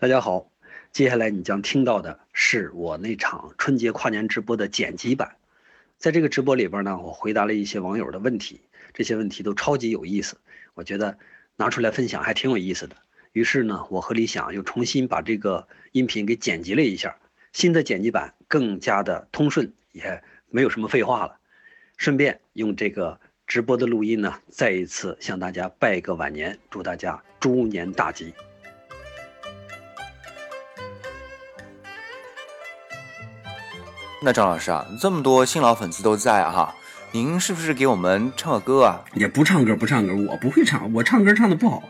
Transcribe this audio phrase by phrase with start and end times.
[0.00, 0.48] 大家好，
[0.92, 5.34] 接下来你将听到的是我那场春节跨年直播的剪辑版。
[5.96, 8.60] 在这个直播里边呢，我回答了一些网友的问题，
[8.94, 10.36] 这些问题都超级有意思，
[10.74, 11.18] 我觉得
[11.56, 12.94] 拿出来分享还挺有意思的。
[13.32, 17.16] 于是呢，我和李想又重新把这个音频给剪辑了一下，
[17.52, 21.40] 新的剪辑版更加的通顺，也没有什么废话了。
[21.96, 23.18] 顺便用这个
[23.48, 28.32] 直播的录音呢，再一次向大家拜个晚年，祝大家猪年大吉。
[34.20, 36.74] 那张老师啊，这么多新老粉丝都在哈，
[37.12, 39.00] 您是不是给我们唱个歌啊？
[39.14, 41.84] 也不唱歌，不唱歌，我不会唱，我唱歌唱的不好。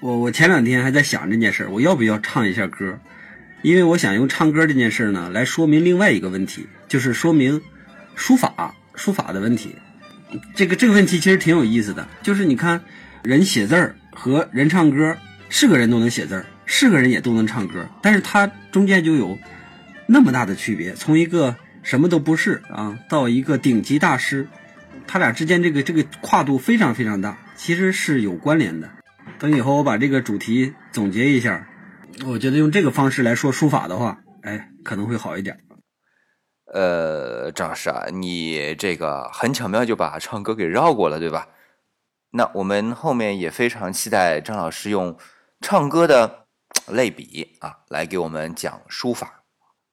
[0.00, 3.00] 我我前两天还在想这件事儿，我要不要唱一下歌？
[3.62, 7.60] 因为我想用唱歌这件事呢，来说明另外一个问题，就是说明
[8.14, 9.74] 书法书法的问题。
[10.54, 12.80] 这个这个问题其实挺有意思的，就是你看
[13.24, 15.16] 人写字儿和人唱歌，
[15.48, 19.36] 是个人都能写字儿，是个人也都能唱歌，但是他中间就有。
[20.06, 24.48] 那么大的区别，从一个什么都不是啊，到一个顶级大师，
[25.06, 28.90] 他俩之间这个这个跨度非常非常大，其实是有关联的。
[29.38, 31.68] 等以后我把这个主题总结一下，
[32.26, 35.58] 我觉得用这个方式来说书法的话，哎，可能会好一点。
[36.72, 41.48] 呃，张老师啊，你这个很巧妙就把唱歌给绕过了，对吧？
[42.30, 45.16] 那我们后面也非常期待张老师用
[45.60, 46.46] 唱歌的
[46.88, 49.43] 类比啊，来给我们讲书法。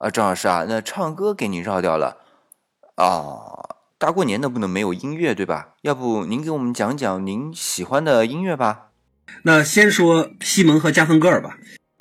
[0.02, 2.16] 啊，张老师啊，那唱歌给您绕掉了，
[2.96, 5.74] 啊，大过年的不能没有音乐对吧？
[5.82, 8.88] 要不您给我们讲讲您喜欢的音乐吧？
[9.44, 11.56] 那先说西蒙和加芬格尔吧。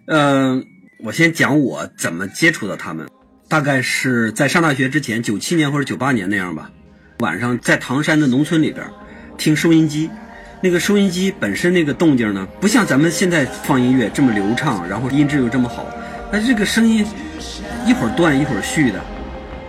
[0.08, 0.66] 嗯，
[1.03, 3.08] 我先讲我怎么接触的他们，
[3.47, 6.71] 大概是在上大学之前，九七年或者九八年那样吧。
[7.19, 8.83] 晚上在唐山的农村里边
[9.38, 10.09] 听收音机，
[10.59, 15.86] 那个收音机本身那个动静呢，不像咱们现在放音乐这么流畅，然后音质又这么好，
[16.31, 17.05] 哎这个声音。
[17.83, 18.99] 一会儿断一会儿续的，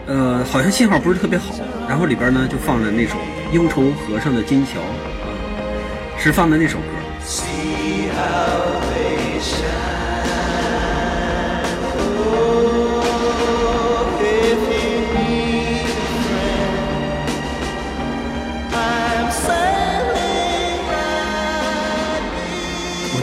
[0.06, 1.54] 呃，好像信号不是特别好。
[1.88, 3.14] 然后里边呢就放了那首
[3.52, 5.32] 《忧愁河上的金桥》，啊，
[6.18, 6.84] 是放的那首歌。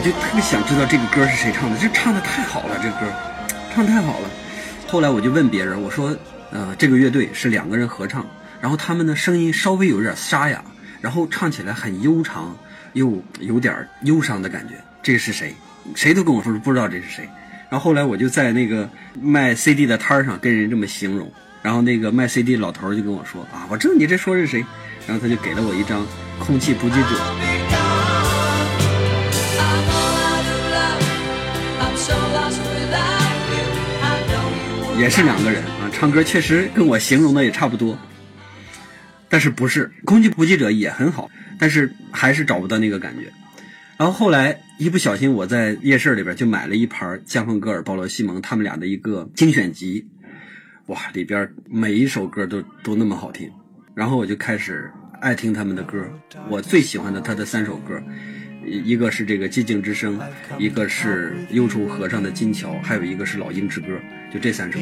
[0.00, 3.12] 我就特别想知道这个歌是谁唱的，这唱的太好了，这歌
[3.74, 4.30] 唱太好了。
[4.88, 6.16] 后来我就问别人，我说，
[6.50, 8.26] 呃，这个乐队是两个人合唱，
[8.62, 10.64] 然后他们的声音稍微有点沙哑，
[11.02, 12.56] 然后唱起来很悠长，
[12.94, 14.72] 又有点忧伤的感觉。
[15.02, 15.54] 这是谁？
[15.94, 17.28] 谁都跟我说不知道这是谁。
[17.68, 18.88] 然后后来我就在那个
[19.20, 21.30] 卖 CD 的摊上跟人这么形容，
[21.60, 24.64] 然后那个卖 CD 老头就跟我说啊，我知道你这说是谁，
[25.06, 26.06] 然后他就给了我一张
[26.38, 27.89] 空气补给者。
[35.00, 37.98] 也是两个人啊，唱歌确实跟我形容的也差不多，
[39.30, 43.32] 但是不是空气补给者也很好，但是还是找不到那个感觉。
[43.96, 50.06] 然后后来一不小心，我在夜市里边就买了一盘加芬格尔、保罗西蒙他们俩的一个精选集，
[50.88, 53.50] 哇，里边每一首歌都都那么好听，
[53.94, 56.06] 然后我就开始爱听他们的歌。
[56.50, 57.98] 我最喜欢的他的三首歌。
[58.64, 60.20] 一个是这个寂静之声，
[60.58, 63.86] 一个是忧愁河上的金桥，还有一个是老鹰之歌，
[64.32, 64.78] 就这三首，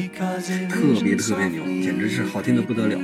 [0.69, 2.99] 特别特别牛，简直是好听的不得了。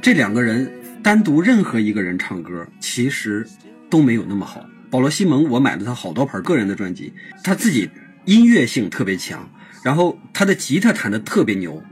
[0.00, 0.70] 这两个人
[1.02, 3.46] 单独任何一个人唱歌，其实
[3.88, 4.64] 都没有那么好。
[4.90, 7.12] 保罗·西蒙，我买了他好多盘个人的专辑，
[7.42, 7.90] 他自己
[8.24, 9.48] 音乐性特别强。
[9.82, 11.82] 然后他的吉他弹的特别牛，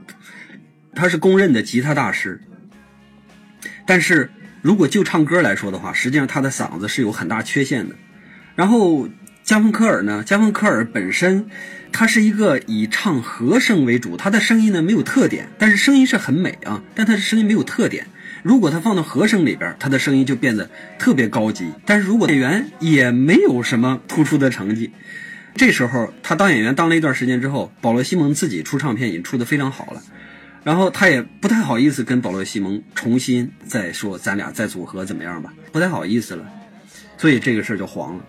[0.94, 2.41] 他是公认的吉他大师。
[3.87, 7.94] 但是如果就唱歌来说的话，实际上他的嗓子是有很大缺陷的。
[8.54, 9.09] 然后
[9.43, 11.49] 加芬科尔呢，加芬科尔本身
[11.91, 18.06] 他是一个以唱和声为主，他的声音呢没有特点，但是声音是很美啊，但他的声音没有特点。
[18.43, 21.73] 如果他放到和声里边，他的声音就变得特别高级。
[21.87, 24.93] 但是如果演员也没有什么突出的成绩。
[25.58, 30.00] 这时候，他当演员当了一段时间之后，保罗·西蒙自己出唱片也出的非常好了，
[30.62, 36.46] 然后他也不太好意思跟保罗·西蒙重新再说咱俩再组合怎么样吧，不太好意思了，
[37.16, 38.25] 所以这个事儿就黄了。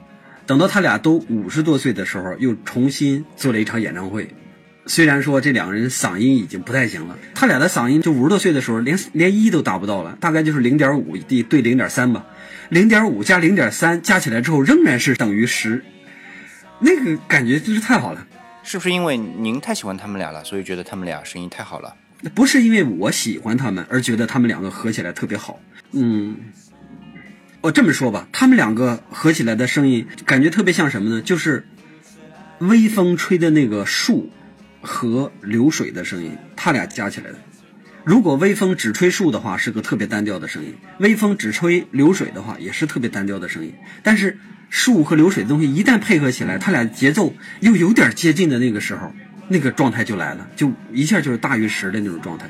[0.47, 4.27] 等到他俩都五十多岁的时候，又重新做了一场演唱会。
[4.87, 12.25] 虽然说这两个人嗓音已经不太行了，他俩的嗓音就五十多岁的时候连连一都达不到了，大概就是零点五对对零点三吧，
[12.69, 15.83] 零点五加零点三加起来之后仍然是等于十。
[16.79, 18.25] 那个感觉真是太好了，
[18.63, 21.95] 是不是因为您太喜欢他们俩了，所以觉得他们俩声音太好了？
[22.35, 25.59] 不是因为我喜欢他们而觉得他们两个合起来特别好。
[25.91, 26.37] 嗯，
[27.61, 31.21] 我这么说吧，他们两个合起来的声音感觉特别像什么呢？
[31.21, 31.67] 就是
[32.59, 34.29] 微风吹的那个树
[34.81, 37.37] 和流水的声音，他俩加起来的。
[38.05, 43.73] 如果微风只吹树的话，是个特别单调的声音；微风只吹流水的话，也是特别单调的声音。
[44.03, 44.37] 但是
[44.69, 49.13] 树和流水的东西一旦配合起来，它俩节奏又有点接近的那个时候，
[49.47, 52.49] 那个状态就来了，就一下就是大于十的那种状态。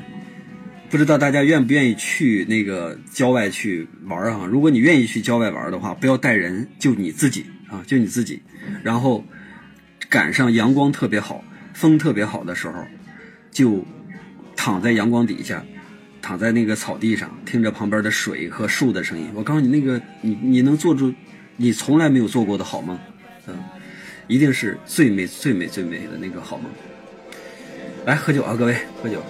[0.88, 4.46] 不知道大家愿不愿意去那个郊外去玩啊？
[4.46, 8.42] 如果你愿意去郊外玩的话，不要带人，就你自己啊，就你自己。
[8.82, 9.24] 然后
[10.08, 11.44] 赶上阳光特别好、
[11.74, 12.84] 风特别好的时候，
[13.52, 13.86] 就
[14.62, 15.64] 躺在阳光底下，
[16.20, 19.30] 躺在那个草地上，听着旁边的水和树的声音。
[19.34, 21.10] 我告诉你，那个你你能做出
[21.56, 22.98] 你从来没有做过的好梦，
[23.46, 23.54] 嗯，
[24.28, 26.70] 一定是最美最美最美的那个好梦。
[28.04, 29.22] 来喝酒啊，各位，喝酒。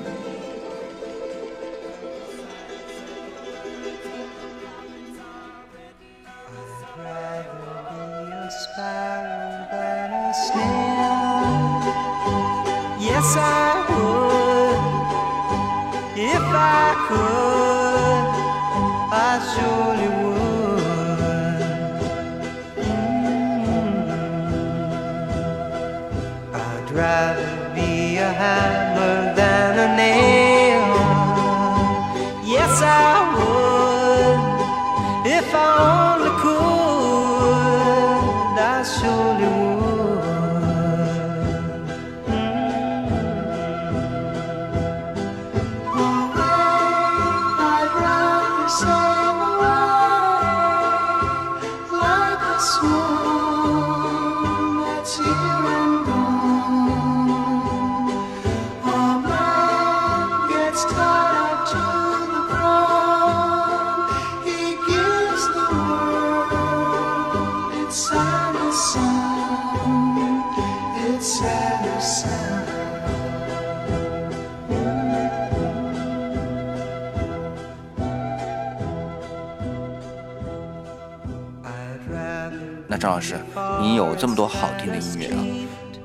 [83.00, 83.34] 张老师，
[83.80, 85.42] 您有这么多好听的音乐啊，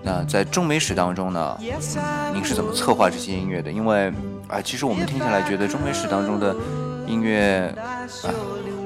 [0.01, 1.57] 那在中美史当中呢，
[2.33, 3.71] 您是怎么策划这些音乐的？
[3.71, 4.11] 因为
[4.47, 6.55] 啊、其实我们听下来觉得中美史当中的
[7.07, 7.73] 音乐
[8.23, 8.31] 啊、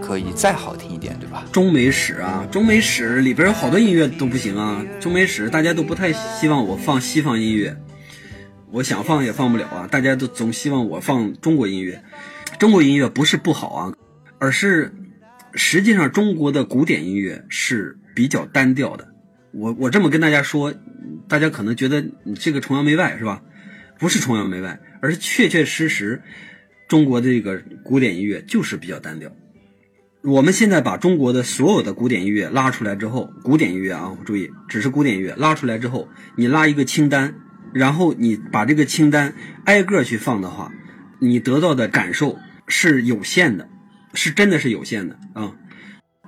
[0.01, 1.45] 可以再好听一点，对吧？
[1.51, 4.83] 中美史啊，中美史里边有好多音乐都不行啊。
[5.00, 7.75] 中美史大家都不太希望我放西方音乐，
[8.71, 9.88] 我想放也放不了啊。
[9.91, 12.01] 大家都总希望我放中国音乐，
[12.57, 13.94] 中国音乐不是不好啊，
[14.39, 14.95] 而是
[15.56, 19.07] 实际上中国的古典音乐是比较单调的。
[19.54, 20.74] 我我这么跟大家说，
[21.30, 23.42] 大家可能觉得你这个崇洋媚外是吧？
[23.98, 26.21] 不是崇洋媚外，而是确确实实
[26.89, 29.31] 中国的这个古典音乐就是比较单调。
[30.21, 37.36] 我们现在把中国的所有的古典音乐拉出来之后，古典音乐啊，注意，只是古典音乐拉出来之后，你拉一个清单，
[37.74, 39.33] 然后你把这个清单
[39.63, 40.74] 挨个去放的话，
[41.19, 42.38] 你得到的感受
[42.68, 43.69] 是有限的，
[44.13, 45.56] 是真的是有限的啊。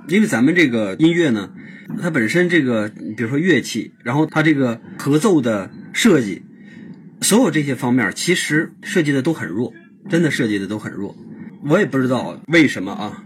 [0.07, 1.53] 因为咱们这个音乐呢，
[2.01, 6.42] 它本身这个，比如说乐器，然后它这个合奏的设计，
[7.21, 9.74] 所有这些方面其实设计的都很弱，
[10.09, 11.15] 真的设计的都很弱。
[11.63, 13.25] 我也不知道为什么啊。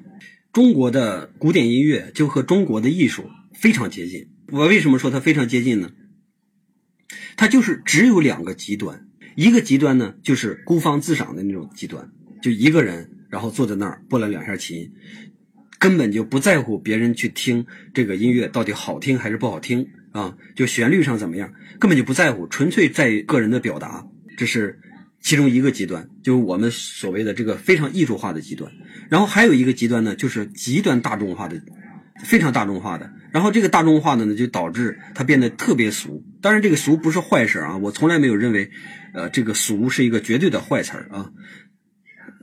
[0.52, 4.30] 中国的古典音乐就和中国的艺术非常接近。
[4.52, 5.92] 我为什么说它非常接近呢？
[7.36, 9.06] 它就是只有两个极端，
[9.36, 12.10] 一个极端呢就是孤芳自赏的那种极端，
[12.42, 14.94] 就一个人然后坐在那儿拨了两下琴，
[15.78, 24.80] 根本就不在乎别人去听这个音乐到底好听还是不好听啊，就旋律上怎么样，根本就不在乎，纯粹在于个人的表达，这是
[25.22, 28.72] 其中一个极端，就是我们所谓的这个非常艺术化的极端。
[29.10, 31.62] 然后还有一个极端呢，就是极端大众化的，
[32.24, 33.12] 非常大众化的。
[33.32, 36.24] 然后这个大众化的呢，就导致它变得特别俗。
[36.42, 38.72] 当然，这个俗不是坏事啊，我从来没有认为，
[39.14, 41.32] 呃，这个俗是一个绝对的坏词儿啊。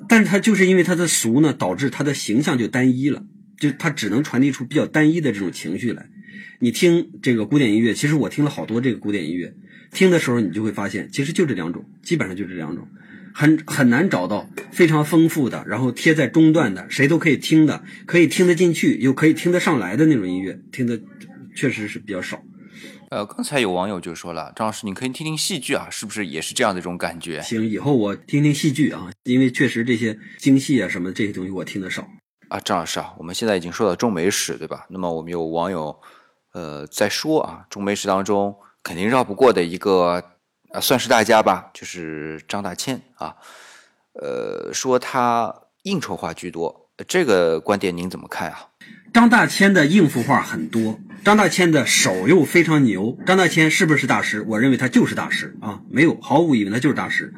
[0.09, 3.25] 但是它就是因为它的俗呢，导致它的形象就单一了，
[3.59, 6.09] 就它只能传递出比较单一的这种情绪来。
[6.61, 9.55] 你听这个古典音乐，其实我听了好多这个古典音乐，
[9.93, 12.87] 听的时候你就会发现，其实就这两种，基本上就这两种。
[13.35, 21.01] 很很难找到非常丰富的，然后贴在中段的，谁都可以听的，可以听得进去，又可以听得上来的那种音乐，听的
[21.55, 22.45] 确实是比较少。
[23.13, 27.43] 呃，刚才有网友就说了，张老师，你可以听听戏剧啊，是不是也是这样的一种感觉？
[27.43, 32.09] 行，以后我听听戏剧啊，因为确实这些京戏啊什么这些东西我听得少。
[32.49, 34.87] 啊，张老师啊，我们现在已经说到中美史，对吧？
[34.89, 35.95] 那么我们有网友，
[36.55, 40.25] 呃，在说啊，中美史当中肯定绕不过的一个
[40.71, 43.37] 啊，算是大家吧，就是张大千啊，
[44.15, 48.69] 呃，说他应酬话居多，这个观点您怎么看啊？
[49.13, 53.17] 张大千的应付话很多，张大千的手又非常牛。
[53.25, 54.43] 张大千是不是大师？
[54.49, 57.33] 我认为他就是大师啊，没有毫无疑问，他就是大师。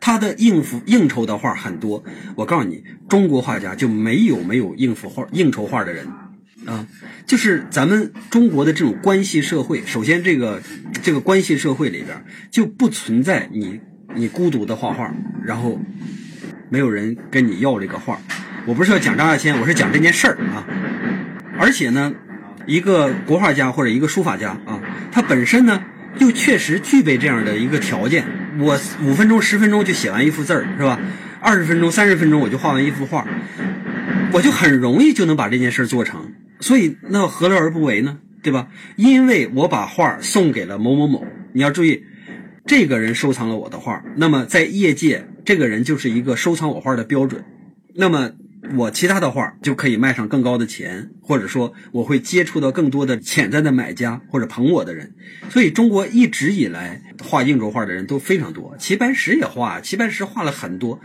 [0.00, 2.04] 他的应付应酬的画很多，
[2.36, 6.06] 我告诉你，中国画家就没有没有应付画应酬画的人
[6.66, 6.86] 啊，
[7.26, 10.62] 就是咱们中国的这种关系社会，首先这个
[11.02, 13.80] 这个关系社会里边就不存在你
[14.14, 15.12] 你孤独的画画，
[15.44, 15.80] 然后
[16.70, 18.20] 没有人跟你要这个画。
[18.66, 20.66] 我不是要讲张大千，我是讲这件事儿啊。
[21.58, 22.12] 而且呢，
[22.66, 24.80] 一个国画家或者一个书法家啊，
[25.10, 25.82] 他本身呢
[26.18, 28.26] 又确实具备这样的一个条件。
[28.58, 30.98] 我五分钟、十分钟就写完一幅字儿，是吧？
[31.40, 33.26] 二十分钟、三十分钟我就画完一幅画，
[34.32, 36.32] 我就很容易就能把这件事儿做成。
[36.60, 38.18] 所以那何乐而不为呢？
[38.42, 38.68] 对吧？
[38.96, 42.04] 因为我把画送给了某某某，你要注意，
[42.64, 47.44] 这个人收藏了我的画，那么在业界，这个人就是一个收藏我画的标准。
[47.94, 48.30] 那么
[48.74, 55.14] 我其他的画就可以卖上更高的钱，或者说我会接触到更多的潜在的买家或者捧我的人。
[55.50, 61.00] 所以中国一直以来画硬轴画的人都非常多，齐白石也画，齐白石画了很多，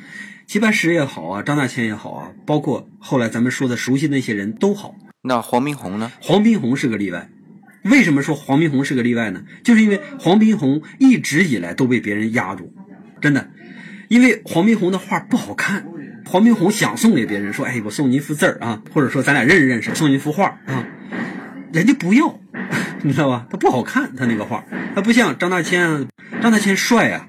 [0.47, 4.95] 齐白石也好啊，张大千也好啊，包括后来咱们说的熟悉那些人都好。
[5.21, 6.11] 那黄宾虹呢？
[6.19, 7.29] 黄宾虹是个例外。
[7.83, 9.43] 为什么说黄宾虹是个例外呢？
[9.63, 12.73] 就是因为黄宾虹一直以来都被别人压住，
[13.21, 13.49] 真的，
[14.07, 15.87] 因为黄宾虹的画不好看。
[16.25, 20.85] 黄宾虹想送给别人说：“哎，我送你一幅字儿啊，或者说咱俩认识认识，送你一幅画啊。”
[21.73, 22.39] 人家不要，
[23.01, 23.45] 你知道吧？
[23.49, 24.63] 他不好看，他那个画，
[24.93, 26.07] 他不像张大千，
[26.41, 27.27] 张大千帅啊。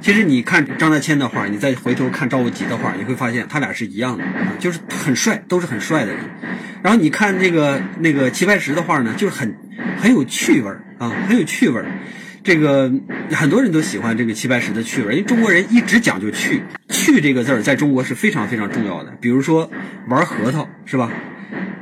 [0.00, 4.24] 其实你看张大千的画，你再回头看赵无极的画，你会发现他俩是一样的，
[4.58, 6.20] 就是很帅，都是很帅的人。
[6.82, 9.52] 然后你看这个那个齐白石的画呢，就是很
[10.00, 11.86] 很有趣味儿啊，很有趣味儿。
[12.48, 12.90] 这个
[13.32, 19.10] 很多人都喜欢这个齐白石的趣味，因为中国人一直讲究趣，趣这个字儿在中国是非常非常重要的。
[19.20, 19.70] 比如说
[20.08, 21.12] 玩核桃，是吧？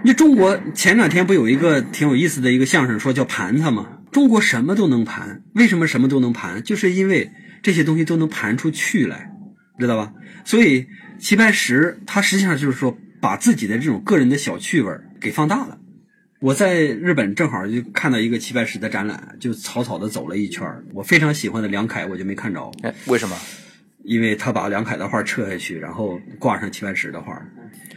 [0.03, 3.87] 你中国前两天不有一个挺有意思的一个相声，说叫盘它吗？
[4.11, 6.61] 中国什么都能盘，为什么什么都能盘？
[6.65, 7.31] 就是因为
[7.63, 9.31] 这些东西都能盘出趣来，
[9.79, 10.15] 知道吧？
[10.45, 10.89] 所以
[11.21, 15.79] 齐白石他实际上就是说把自己的这种个人的小趣味给放大了。
[16.47, 20.65] 我在日本正好就看到一个齐白石的展览，就草草的走了一圈。
[20.95, 23.37] 我非常喜欢的梁凯我就没看着，哎，为什么？
[24.05, 27.37] 因为他把梁凯的画撤下去，然后挂上齐白石的画。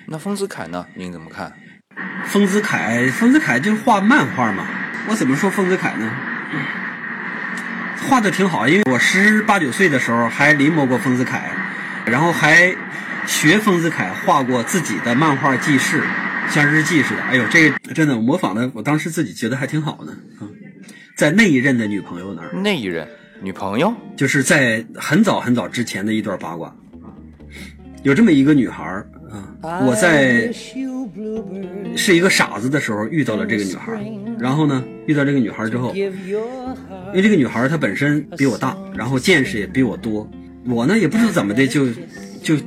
[0.08, 0.84] 那丰子恺呢？
[0.96, 1.54] 您怎么看？
[2.26, 4.66] 丰子恺，丰子恺就是画漫画嘛。
[5.10, 6.12] 我怎么说丰子恺呢？
[8.10, 11.40] 画的挺好，因为我十八九岁的时候还临摹过丰子恺，
[12.08, 12.76] 然后还
[13.28, 16.02] 学丰子恺画过自己的漫画记事，
[16.50, 17.22] 像日记似的。
[17.22, 20.12] 哎呦，这个真的我模仿的，我当时自己觉得还挺好的。
[20.40, 20.48] 啊，
[21.16, 23.08] 在那一任的女朋友那儿，那一任
[23.42, 26.76] 女朋友就是在很早很早之前的一段八卦，
[28.04, 30.52] 有这么一个女孩儿啊，我在
[31.96, 34.00] 是一个傻子的时候遇到了这个女孩儿，
[34.40, 36.12] 然后呢，遇到这个女孩儿之后，因
[37.14, 40.30] 为这个女孩儿她本身比我大，然后见识也比我多，
[40.66, 41.88] 我呢也不知道怎么的就
[42.42, 42.58] 就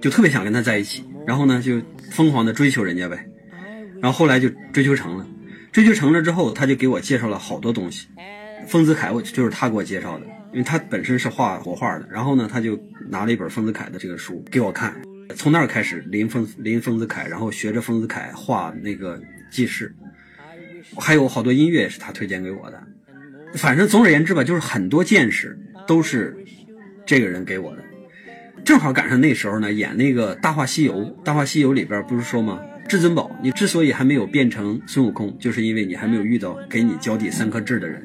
[0.00, 1.80] 就特别想跟她在一起，然后呢就
[2.10, 3.24] 疯狂的追求人家呗，
[4.02, 5.26] 然后后来就追求成了，
[5.72, 8.08] 追求成了之后，他就给我介绍了好多东西。
[8.66, 12.78] 丰子恺，我就是他给我介绍的，因为他本身是画国画的，然后呢，他就
[13.08, 14.94] 拿了一本丰子恺的这个书给我看，
[15.34, 19.94] 从那儿开始临丰临丰子恺，然后学着丰子恺画那个记事，
[20.98, 22.82] 还有好多音乐也是他推荐给我的，
[23.54, 26.36] 反正总而言之吧，就是很多见识都是
[27.06, 27.82] 这个人给我的，
[28.64, 32.60] 正好赶上那时候呢，演那个《大话西游》，《大话西游》里边不是说吗？
[32.90, 38.04] 至尊宝，你之所以还没有变成孙悟空，就是因为你还没有遇到给你脚底三颗痣的人。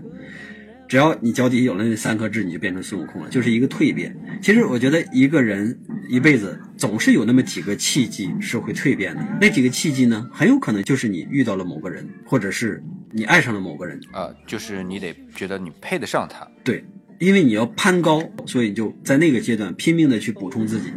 [0.87, 4.15] 只要你脚底有了那三颗痣，你就变成孙悟空了，就是一个蜕变。
[4.43, 5.75] 其实我觉得一个人
[6.07, 13.99] 一辈子总是有那么几个契机是会蜕变的，那几个契机呢，很有可能就是你遇到了某个人，或者是你爱上了某个人。
[14.11, 16.47] 啊、就是你得觉得你配得上他。
[16.63, 16.85] 对，
[17.17, 20.93] 因为你要攀高，所以你就在那个阶段拼命的去补充自己，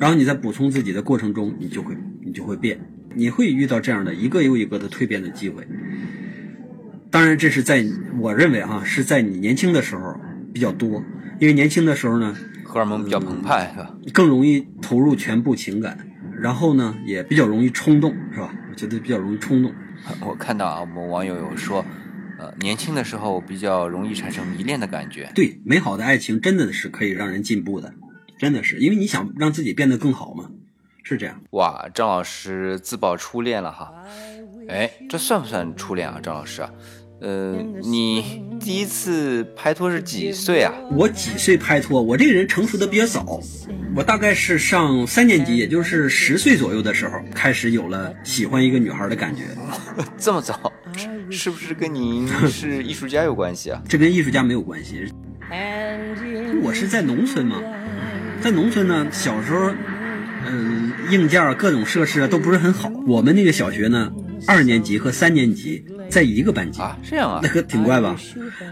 [0.00, 1.94] 然后你在补充自己的过程中，你就会
[2.24, 2.80] 你就会变，
[3.18, 5.66] 你会遇到这样的一个又一个的蜕变的机会。
[7.10, 7.84] 当然，这是在
[8.20, 10.14] 我认为哈、是在你年轻的时候
[10.54, 11.02] 比较多，
[11.40, 13.92] 因为年轻的时候呢，荷尔蒙比较澎湃，是吧？
[14.12, 15.98] 更容易投入全部情感，
[16.40, 18.54] 然后呢，也比较容易冲动，是吧？
[18.70, 19.72] 我觉得比较容易冲动。
[20.20, 21.84] 我看到啊，我们网友有说，
[22.38, 25.32] 呃，年轻的时候比较容易产生迷恋的感觉。
[25.34, 27.94] 对，美好的爱情真的是可以让人进步的，
[28.38, 30.50] 真的是，因为你想让自己变得更好嘛，
[31.08, 31.40] 是这样。
[31.50, 33.92] 哇，张老师自曝初恋了哈，
[34.68, 36.70] 哎，这算不算初恋啊，张老师啊？
[37.20, 40.72] 呃，你第一次拍拖是几岁啊？
[40.92, 42.00] 我几岁拍拖？
[42.00, 43.40] 我这个人成熟的比较早，
[43.96, 49.44] 我大概是上三年级，也就是十岁左右的时候，开始有了喜欢一个女孩的感觉。
[50.16, 53.82] 这么早，是是不是跟您 是艺术家有关系啊？
[53.88, 55.12] 这跟艺术家没有关系。
[56.62, 57.60] 我是在农村嘛，
[58.40, 59.72] 在农村呢，小时候，
[60.46, 62.90] 嗯、硬件各种设施啊都不是很好。
[63.06, 64.12] 我们那个小学呢，
[64.46, 68.16] 二年级和三年级在一个班级，啊，这样啊那，可挺怪吧？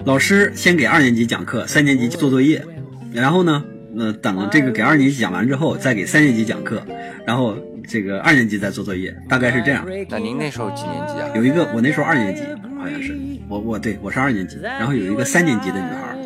[0.05, 2.65] 老师先给二年级讲课，三年级做作业，
[3.13, 3.65] 然后呢，
[3.99, 6.83] 呃，等这个给二年级讲完之后，再给三年级讲课，
[7.27, 7.57] 然后
[7.87, 9.87] 这个二年级再做作业，大概是这样。
[10.09, 11.29] 那您那时候几年级啊？
[11.35, 12.43] 有一个我那时候二年级，
[12.79, 13.17] 好像是
[13.49, 16.17] 我我对我是二年级，然后有一个三年级的女孩，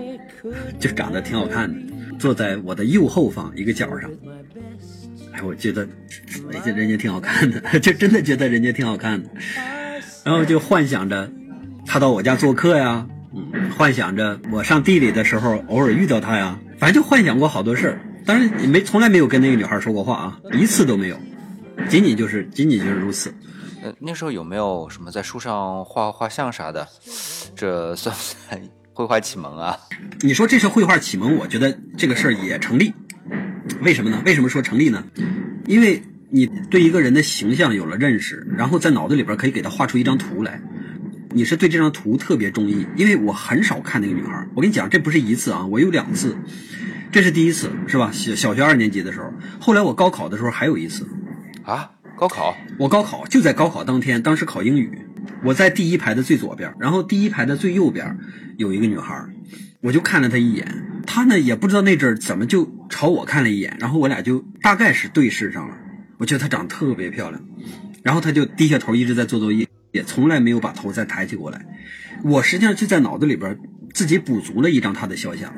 [0.78, 1.78] 就长得挺好看的，
[2.18, 4.10] 坐在我的右后方一个角上。
[5.32, 5.86] 哎，我觉得，
[6.52, 9.28] 哎，这人家挺好看的， 就真的觉得人家挺好看的，
[10.24, 11.30] 然后就幻想着
[11.86, 18.00] 他到我家做客呀，嗯，幻想着我上地里的时候偶尔遇到他呀，反正就幻想过好多事儿。
[18.26, 21.18] 当然也没从来没有跟那个女孩说过话啊，一次都没有，
[21.88, 23.34] 仅仅就是仅仅就是如此。
[23.82, 26.86] 呃，那时候有没有什么在书上画画像啥的？
[27.56, 28.60] 这算不算
[28.92, 29.78] 绘画启蒙啊？
[30.20, 32.92] 你说这是绘画启蒙，我觉得这个事儿也成立。
[33.82, 34.22] 为什么呢？
[34.24, 35.04] 为什么说成立呢？
[35.66, 40.60] 因为你对一个人的形象有了认识，然后在脑子里边可以给他画出一张图来。
[41.32, 44.46] 你是对这张图特别中意，因为我很少看那个女孩。
[44.54, 46.36] 我跟你讲，这不是一次啊，我有两次，
[47.12, 48.10] 这是第一次，是吧？
[48.12, 51.06] 小小学二年级的时候，后来我高考的时候还有一次。
[51.62, 54.90] 啊，高考我高考就在高考当天，当时考英语，
[55.44, 58.18] 我在第一排的最左边，然后第一排的最右边
[58.56, 59.24] 有一个女孩，
[59.80, 60.66] 我就看了他一眼，
[61.06, 65.76] 他呢也不知道那阵儿怎么就朝我看了一眼，然后我俩就大概是对视上了。
[66.18, 67.42] 我觉得她长得特别漂亮，
[68.02, 71.64] 然后她就低下头一直在做作业，也从来没有把头再抬起过来。
[72.22, 73.58] 我实际上就在脑子里边
[73.94, 75.50] 自己补足了一张她的肖像，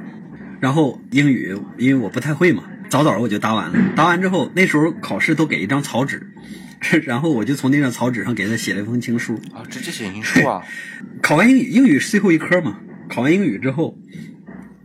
[0.60, 3.92] 然后英语因为我不太会嘛，早早我就答完了。
[3.96, 6.32] 答完之后，那时候考试都给一张草纸，
[7.02, 9.34] 然后我就从那张草纸上给他写了一封情书。
[9.52, 10.62] 啊，直接写情书啊？
[11.20, 12.78] 考完英语，英语是最后一科嘛。
[13.12, 13.98] 考完英语之后，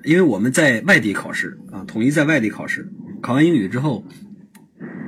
[0.03, 2.85] 因为我们在外地考试啊，统一在外地考试。
[3.21, 4.05] 考完英语之后，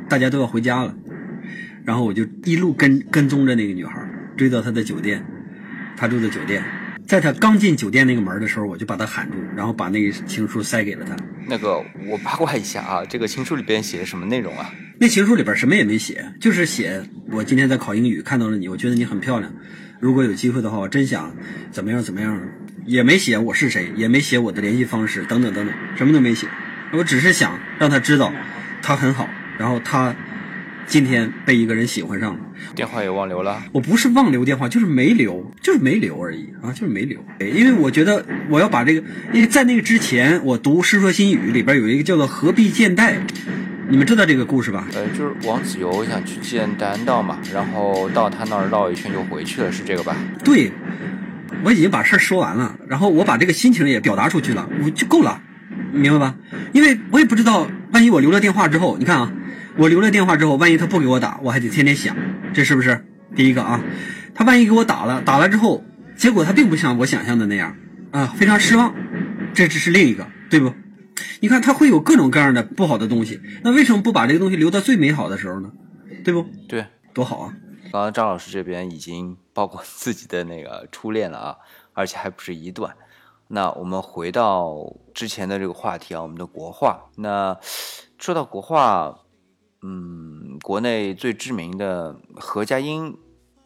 [0.08, 0.96] 大家都要回家了，
[1.84, 4.02] 然后我就一路跟跟踪着那个女孩，
[4.38, 5.22] 追到她的酒店，
[5.98, 6.64] 她住的酒店。
[7.06, 11.14] 在她刚进酒店那个门的时候，我就把她喊住，然后把那个情书塞给了她。
[11.46, 14.74] 那个我八卦一下啊，这个情书里边写的什么内容啊？
[14.98, 19.54] 那情书里边什么也没写，就是写我今天在考英语看到了你，我觉得你很漂亮，
[20.00, 21.36] 如果有机会的话，我真想
[21.70, 22.42] 怎么样怎么样，
[22.86, 26.48] 也没写我是谁，也没写我的联系方式等等等等，什么都没写，
[26.94, 28.32] 我只是想让他知道
[28.82, 30.16] 他很好，然后他
[30.88, 32.40] 今天被一个人喜欢上了，
[32.74, 33.64] 电话也忘留了。
[33.72, 37.24] 我不是忘留电话，就是没留，就是没留而已啊，就是没留。
[37.40, 43.20] 因为我觉得我要把这个，因为在那个之前，我读《世说新语》里边有一个叫做“何必见戴”，
[43.88, 44.88] 你们知道这个故事吧？
[44.96, 50.18] 呃，就是王子猷想去见戴安道嘛，然后到他那儿绕一圈就回去了，是这个吧？
[50.44, 50.72] 对，
[51.64, 55.42] 我已经把事儿说完了，然后我把这个心情也表达出去了，我就够了，
[55.92, 56.36] 明白吧？
[56.74, 59.32] 因为我也不知道，万一我留了电话之后，你看啊，
[59.78, 62.16] 我留了电话之后，万一他不给我打，我还得天天想，
[62.54, 63.06] 这是不是？
[63.36, 63.82] 第一个啊，
[64.34, 65.84] 他万一给我打了，打了之后，
[66.16, 67.76] 结果他并不像我想象的那样
[68.12, 68.94] 啊，非常失望，
[69.54, 70.74] 这只是另一个，对不？
[71.42, 75.70] 你看他会有各种各样的不好的东西，那为什么不把这个东西留到最美好的时候呢？
[76.24, 76.46] 对不？
[76.68, 77.54] 对，多好啊！
[77.92, 81.58] 刚刚张老师这边已经包括 自己的那个初恋了啊，
[81.94, 82.96] 而且还不是一段。
[83.48, 87.10] 那我们回到之前的这个话题啊，我们的国画。
[87.16, 87.58] 那
[88.20, 89.20] 说到国画，
[89.82, 93.18] 嗯，国内最知名的何家英，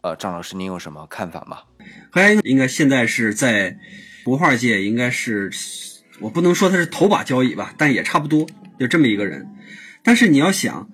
[0.02, 1.64] 呃，张老师您有什么看法吗？
[2.12, 3.78] 何家英应该现在是在
[4.24, 5.52] 国画界，应该是
[6.22, 8.48] 我不能说他是头把交椅吧，但也差不多，
[8.80, 9.46] 就这么一个人。
[10.02, 10.90] 但是你要想，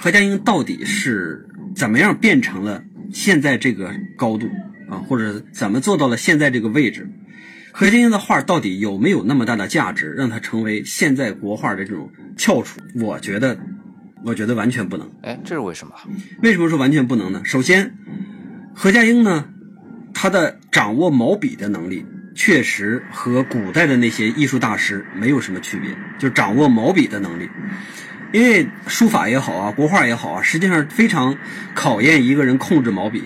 [0.00, 2.82] 何家英到底是怎么样变成了
[3.12, 4.48] 现在这个高度
[4.88, 7.08] 啊，或者怎么做到了现在这个位置？
[7.72, 12.80] 何家英的画到底有没有那么大的价值，让它成为现在国画的这种翘楚？
[12.94, 13.58] 我觉得，
[14.24, 15.10] 我觉得完全不能。
[15.22, 15.92] 哎，这是为什么？
[16.42, 17.42] 为什么说完全不能呢？
[17.44, 17.92] 首先，
[18.72, 19.48] 何家英呢，
[20.14, 22.06] 他的掌握毛笔的能力
[22.36, 27.48] 确实和古代的那些艺术大师没有什么区别，就掌握毛笔的能力。
[28.34, 31.38] 因为书法也好啊，国画也好啊，实际上非常
[31.72, 33.22] 考验一个人控制毛笔。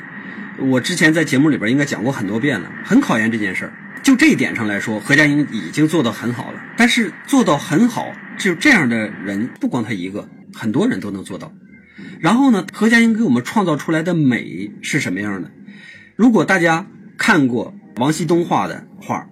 [0.58, 3.72] 我之前在节目里边应该讲过很多遍了，很考验这件事儿。
[4.02, 6.60] 就这一点上来说，何家英已经做到很好了。
[6.76, 11.50] 但是做到很好，就这样的人不光他一个，很多人都能做到。
[12.20, 15.50] 然后呢，何家英给我们创造出来的美是什么样的？
[16.16, 19.26] 如果大家看过王熙东画的画，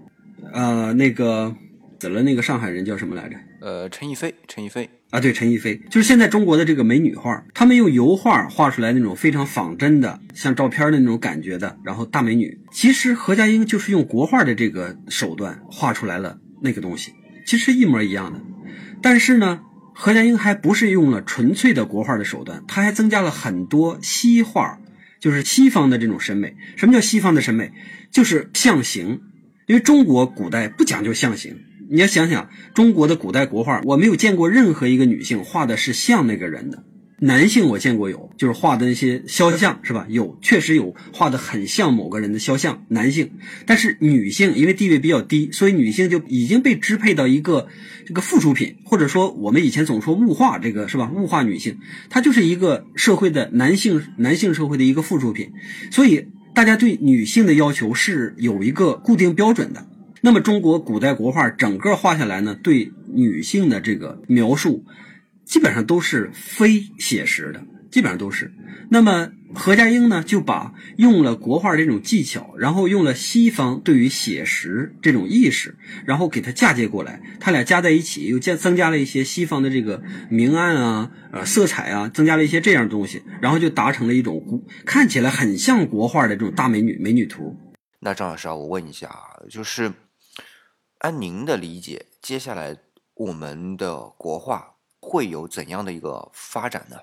[0.55, 1.55] 呃，那个
[2.01, 3.37] 死了那个上海人叫什么来着？
[3.61, 12.61] 呃，陈逸飞，陈逸飞，啊，对，陈逸飞，就是现在中国的这个美女画，他们用油画画出来那种非常仿真的，像照片的那种感觉的，然后大美女。
[12.71, 17.15] 其实何家英就是用国画的这个手段画出来了那个东西，
[17.47, 18.43] 其实一模一样的。
[19.01, 19.61] 但是呢，
[19.95, 24.79] 何家英还不是用了纯粹的国画的手段，他还增加了很多西画，
[25.19, 26.55] 就是西方的这种审美。
[26.77, 27.73] 什么叫西方的审美？
[28.11, 29.23] 就是象形，
[29.67, 31.57] 因为中国古代不讲究象形。
[31.91, 36.85] 你要想想中国的古代国画，我没有见过任何一个女性画的是像那个人的。
[37.19, 40.07] 男性我见过有，就是画的那些肖像是吧？
[40.11, 43.31] 有，确实有画的很像某个人的肖像，男性。
[43.65, 47.69] 但是女性因为地位比较低，所以女性就已经被支配到一个
[48.05, 51.11] 这个附属品，或者说我们以前总说物化这个是吧？
[51.15, 51.79] 物化女性，
[52.11, 55.53] 她就是一个社会的男性男性社会的一个附属品。
[55.91, 59.87] 所以大家对女性的要求是有一个固定标准的。
[60.27, 64.85] 那么中国古代国画整个画下来呢，对女性的这个描述。
[65.45, 68.53] 基本上都是非写实的，基本上都是。
[68.91, 87.57] 那么何家英呢，就把用了国画这种技巧，然后用了西方对于写实这种意识，然后给它嫁接过来，他俩加在一起，又加增加了一些西方的这个明暗啊、呃色彩啊，增加了一些这样东西，然后就达成了一种看起来很像国画的这种大美女美女图。
[88.01, 89.93] 那张老师啊，我问一下啊，就是
[90.99, 92.77] 按您的理解，接下来
[93.15, 96.97] 我们的国画会有怎样的一个发展呢？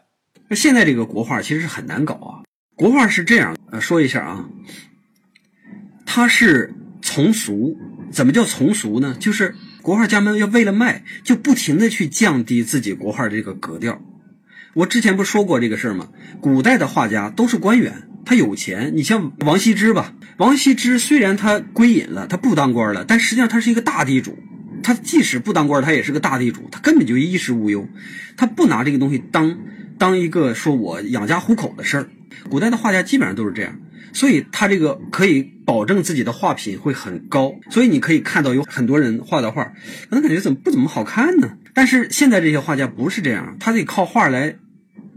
[0.47, 2.43] 那现在这个国画其实是很难搞啊。
[2.75, 4.49] 国画是这样，呃，说一下啊，
[6.05, 7.77] 它是从俗。
[8.11, 9.15] 怎么叫从俗呢？
[9.19, 13.99] 就是国画家们要为了卖，就不停的去降低自己国画的这个格调。
[14.75, 16.09] 我之前不是说过这个事儿吗？
[16.41, 18.95] 古代的画家都是官员，他有钱。
[18.95, 24.37] 你像王羲之吧，王羲之虽然他归隐了，他不当官了，但实际上他是一个大地主。
[24.81, 27.87] 他即使不当官，他也是个大地主，他根本就衣食无忧，
[28.35, 29.57] 他不拿这个东西当
[29.97, 32.09] 当一个说我养家糊口的事儿。
[32.49, 33.79] 古代的画家基本上都是这样，
[34.11, 37.53] 所以他这个可以保证自己的画品会很高。
[37.69, 39.63] 所以你可以看到有很多人画的画，
[40.09, 41.51] 可能感觉怎么不怎么好看呢？
[41.73, 44.57] 但是现在这些画家不是这样，他得靠画来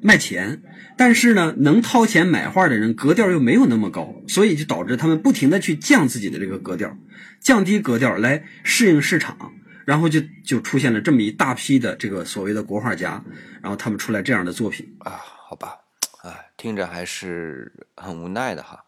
[0.00, 0.62] 卖钱。
[0.98, 6.96] 但是呢，能掏钱买画的人格调又没有那么高，所以就导致他们不停的去降自己的这个格调，
[7.38, 9.52] 降低格调来适应市场，
[9.84, 13.22] 然后就就出现了这么一大批的这个所谓的国画家，
[13.60, 14.96] 然后他们出来这样的作品。
[15.00, 15.76] 啊，好吧，
[16.22, 18.82] 啊，听着还是很无奈的哈。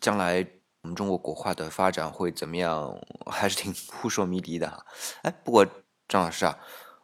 [0.00, 0.46] 将来
[0.82, 2.94] 我们中国国画的发展会怎么样，
[3.26, 4.84] 还是挺扑朔迷离的哈。
[5.22, 5.66] 哎，不过
[6.06, 6.58] 张老师啊。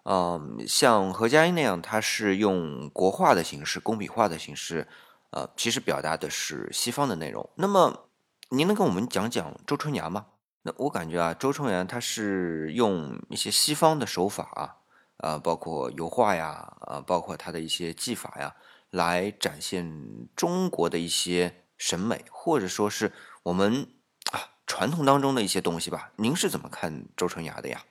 [0.05, 4.87] 嗯，像何家英那样，他是用国画的形式、工笔画的形式，
[5.31, 7.49] 呃，其实表达的是西方的内容。
[7.57, 8.09] 那么，
[8.51, 10.27] 您能跟我们讲讲周春芽吗？
[10.63, 14.77] 那我感觉啊，周春芽他是用一些西方的手法啊，
[15.19, 18.55] 呃，包括油画呀，呃，包括他的一些技法呀，
[18.91, 19.91] 来展现
[20.37, 23.13] 中国的一些审美，或者说是
[23.43, 23.89] 我们
[24.33, 26.13] 啊传统当中的一些东西吧。
[26.17, 27.83] 您是怎么看周春芽的呀？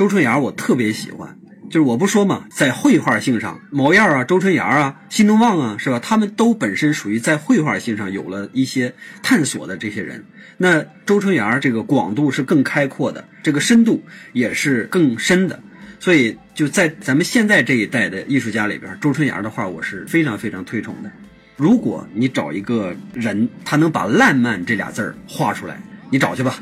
[0.00, 1.36] 周春芽我特别喜欢，
[1.68, 5.98] 就是我不说嘛，在绘画性上，毛燕啊、周春芽啊、新东旺啊，是吧？
[5.98, 10.24] 他们都本身属于在绘画性上有了一些探索的这些人。
[10.56, 15.60] 那周春芽这个广度是更开阔的，这个深度也是更深的。
[15.98, 21.12] 所以就在咱们现在这一代的艺术家里边，周春芽的画我是非常非常推崇的。
[21.58, 26.58] 如果你找一个人，他能把烂漫这俩字儿画出来，你找去吧。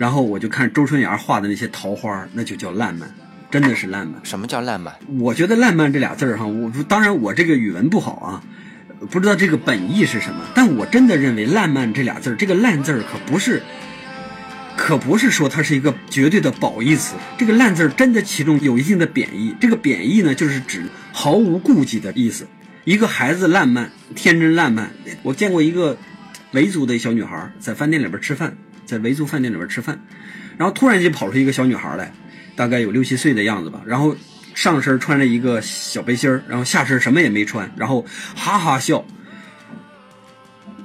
[0.00, 3.14] 然后我就看周春芽画的那些桃花，那就叫烂漫，
[3.50, 4.18] 真的是烂漫。
[4.24, 4.94] 什么叫烂漫？
[5.18, 8.42] 我觉得烂漫这俩字儿哈，我当然我这个语文不好啊，
[9.10, 13.62] 不知道这个本意是什么，但我真的认为烂漫这俩字儿，这个烂字儿可不是，
[14.74, 17.14] 可不是说它是一个绝对的褒义词。
[17.36, 20.82] 这个烂字儿真的其中有一定的贬义，这个贬义呢就是指
[21.12, 22.46] 毫无顾忌的意思。
[22.84, 24.92] 一个孩子烂漫，天真烂漫。
[25.22, 25.98] 我见过一个
[26.52, 28.56] 维族的小女孩在饭店里边吃饭。
[28.90, 29.98] 在维族饭店里边吃饭，
[30.58, 32.12] 然后突然间跑出一个小女孩来，
[32.56, 33.80] 大概有六七岁的样子吧。
[33.86, 34.16] 然后
[34.54, 39.04] 上身穿着一个小背心儿，然后下身什么也没穿，然后哈哈笑。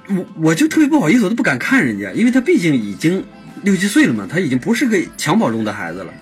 [0.08, 3.26] 我我就特别不好意思，我都不敢看人家，因为他毕竟已经
[3.64, 6.14] 六七岁了嘛，他已经不是个襁褓中的孩子了。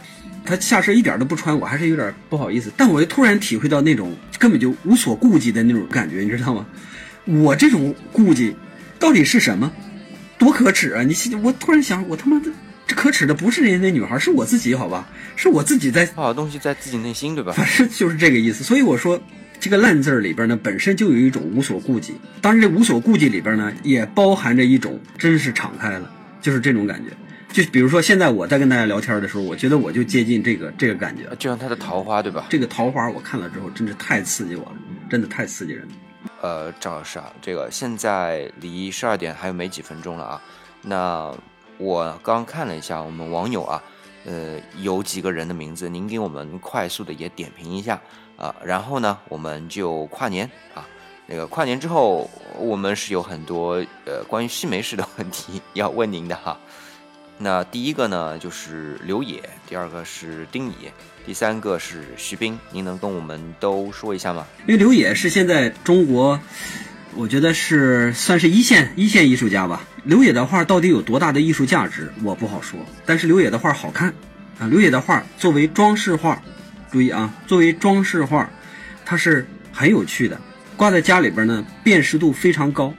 [0.45, 2.71] 他下身一点都不穿，我还是有点不好意思。
[2.77, 6.65] 但我又突然体会到那种根本就无所顾忌的那种感觉，你知道吗？
[7.25, 8.55] 我这种顾忌
[8.99, 9.71] 到底是什么？
[10.43, 11.03] 多可耻啊！
[11.03, 12.51] 你我突然想，我他妈的
[12.85, 15.07] 这可耻的不是人家那女孩，是我自己，好吧？
[15.37, 17.53] 是我自己在好东西在自己内心，对吧？
[17.53, 18.61] 反正就是这个意思。
[18.61, 19.21] 所以我说，
[19.57, 22.13] 这个烂字儿里边呢，本身就有一种无所顾忌。
[22.41, 27.11] 当然，这无所顾忌里边呢，也包含着一种真是敞开了，就是这种感觉。
[27.53, 31.23] 就比如说现在我在跟大家聊天的时候，我觉得我就接近这个这个感觉。
[31.39, 32.47] 就像他的桃花，对吧？
[32.49, 34.75] 这个桃花我看了之后，真是太刺激我了，
[35.09, 35.93] 真的太刺激人了。
[36.43, 40.41] 呃，张老师啊，这个现在离十二点还有没几分钟了啊。
[40.81, 41.33] 那
[41.77, 43.81] 我刚看了一下我们网友啊，
[44.25, 47.97] 呃，有几个人的名字，您给我们快速的也点评一下
[48.35, 48.53] 啊。
[48.61, 50.85] 然后呢，我们就跨年啊，
[51.27, 52.29] 那个跨年之后，
[52.59, 56.59] 我们是有很多呃关于西梅市的问题要问您的哈。
[57.37, 60.91] 那第一个呢就是刘野，第二个是丁乙，
[61.25, 64.45] 第三个是徐冰，您能跟我们都说一下吗？
[64.67, 66.39] 因为刘野是现在中国，
[67.15, 69.83] 我觉得是算是一线一线艺术家吧。
[70.03, 72.79] 刘野的画到底有多大的艺术价值，我不好说。
[73.05, 74.13] 但是刘野的画好看
[74.59, 76.41] 啊，刘野的画作为装饰画，
[76.91, 78.49] 注意啊，作为装饰画，
[79.03, 80.39] 它是很有趣的。
[80.75, 82.93] 挂在家里边呢，辨识度非常高。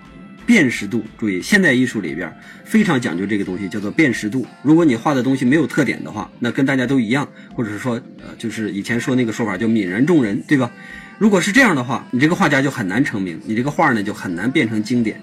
[0.47, 2.33] 辨识度，注意，现代艺术里边
[2.65, 4.47] 非常讲究这个东西，叫做辨识度。
[4.63, 10.71] 如果你画的东西没有特点的话，那跟大家都一样，或者是说，呃，就是以前说那个说法叫泯然众人，对吧？
[11.19, 15.21] 如果是这样的话，你这个画家就很难成名，你这个画呢就很难变成经典。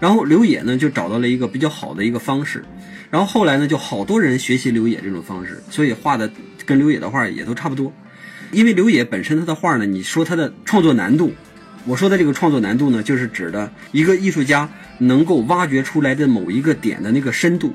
[0.00, 2.64] 然后刘野呢就找到了一个比较好的一个方式，
[3.10, 6.30] 然后后来呢就好多人学习刘野这种方式，所以画的
[6.64, 7.92] 跟刘野的画也都差不多。
[8.50, 11.32] 因为刘野本身他的画呢，你说他的创作难度。
[11.84, 14.68] 我说的这个创作难度呢，就是指的一个艺术家
[14.98, 17.74] 能够挖掘出来的某一个点的那个深度，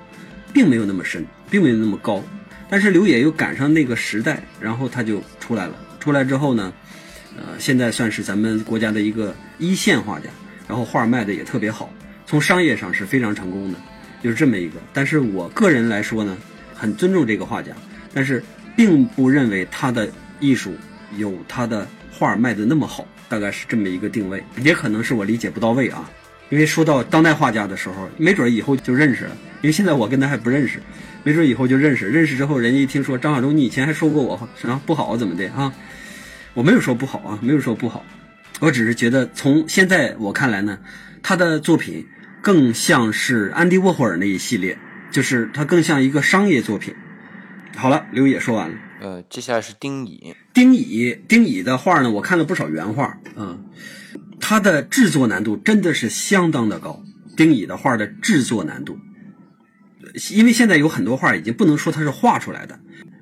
[0.54, 2.24] 并没有那么深，并没有那么高。
[2.70, 5.76] 但是刘野又赶上那个时代，然后他就出来了。
[6.00, 6.72] 出来之后呢，
[7.36, 10.30] 呃，现在算是咱们国家的一个一线画家，
[10.68, 11.92] 然后画卖的也特别好，
[12.26, 13.80] 从商业上是非常成功的，
[14.24, 14.76] 就是这么一个。
[14.94, 16.38] 但是我个人来说呢，
[16.74, 17.74] 很尊重这个画家，
[18.14, 18.42] 但是
[18.76, 20.74] 并不认为他的艺术
[21.18, 23.06] 有他的画卖的那么好。
[23.30, 26.10] 大概是这么一个定位，也可能是我理解不到位啊。
[26.50, 29.38] 因为说到当代画家的时候，没准以后就认识了。
[29.62, 30.80] 因为现在我跟他还不认识，
[31.24, 32.08] 没准以后就认识。
[32.08, 35.74] 认识之后，人家一听说张小忠，你以前还说过我啊不好怎么的啊？
[36.54, 38.06] 我没有说不好啊，没有说不好，
[38.62, 40.80] 我只是觉得从现在我看来呢，
[41.22, 42.08] 他的作品
[42.42, 44.78] 更像是安迪沃霍尔那一系列，
[45.12, 46.96] 就是他更像一个商业作品。
[47.76, 48.76] 好了，刘野说完了。
[49.00, 53.66] 呃，接下来是丁乙，丁乙，丁乙的画呢，我看了不少原画，嗯，
[54.40, 57.04] 他的制作难度真的是相当的高。
[57.36, 58.98] 丁乙的画的制作难度，
[60.32, 62.80] 因为现在有很多画已经不能说它是画出来的，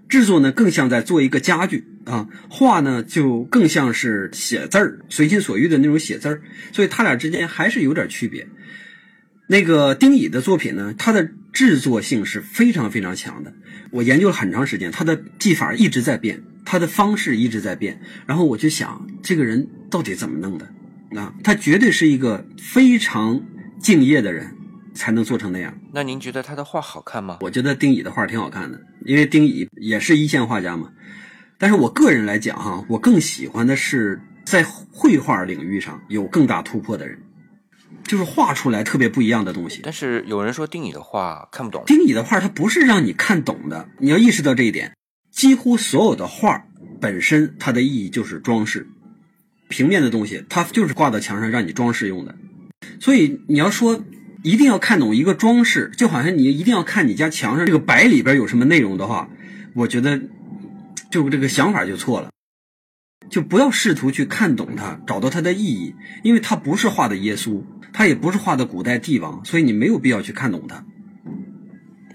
[0.07, 8.47] 制作呢更像在做一个家具啊，画呢就更像是写字儿，随心所欲的那种写字儿，所以他俩之间还是有点区别。
[9.47, 13.53] 那个丁乙的作品呢，他的制作性是非常非常强的。
[13.89, 17.97] 我研究了很长时间，他的技法一直在变，他的方式一直在变。
[18.27, 20.69] 然后我就想，这个人到底怎么弄的？
[21.17, 23.41] 啊，他绝对是一个非常
[23.79, 24.53] 敬业的人，
[24.93, 25.73] 才能做成那样。
[25.93, 27.37] 那您觉得他的画好看吗？
[27.39, 30.91] 我觉得丁乙的画挺好看的，因为丁乙也是一线画家嘛。
[31.57, 37.17] 但是我个人来讲哈，我更喜欢的是在绘画领域上有更大突破的人。
[38.03, 39.81] 就是画出来特别不一样的东西。
[39.83, 44.93] 但是有人说丁乙的画看不懂，丁乙的画它不是让你看懂的，你要意识到这一点。
[45.31, 46.65] 几乎所有的画
[47.01, 48.87] 本身它的意义就是装饰，
[49.67, 52.35] 平面的东西它就是挂到墙上让你装饰用的。
[52.99, 54.01] 所以你要说
[54.43, 59.29] 一定要看懂一个装饰，就好像你一定要看你家墙上这个白里边有什么内容的话，
[59.73, 60.21] 我觉得
[61.11, 62.29] 就这个想法就错了。
[63.27, 67.63] 就不要试图去看懂它，找到它的意义，因为它不是画的耶稣。
[67.95, 70.85] 他也不是画的古代帝王，所以你没有必要去看懂他。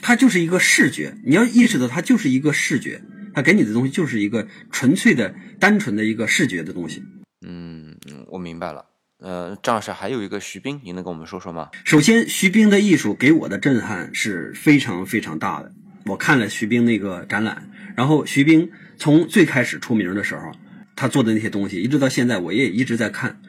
[0.03, 3.01] 他就是一个视觉，你要意识到他就是一个视觉，
[3.33, 7.03] 他给你的东西就是一个纯粹的、单纯的一个视觉的东西。
[7.47, 7.97] 嗯，
[8.29, 8.85] 我明白了。
[9.21, 11.71] 呃，张老师还有一个徐冰，您能跟我们说说吗？
[11.87, 15.73] 首先，徐冰的艺术给我的震撼是非常非常大的。
[16.05, 20.53] 我看了徐冰那个展览，然后徐冰从最开始出名的时候，
[20.95, 23.40] 他做的那些东西，一直到现在，我也一直在看。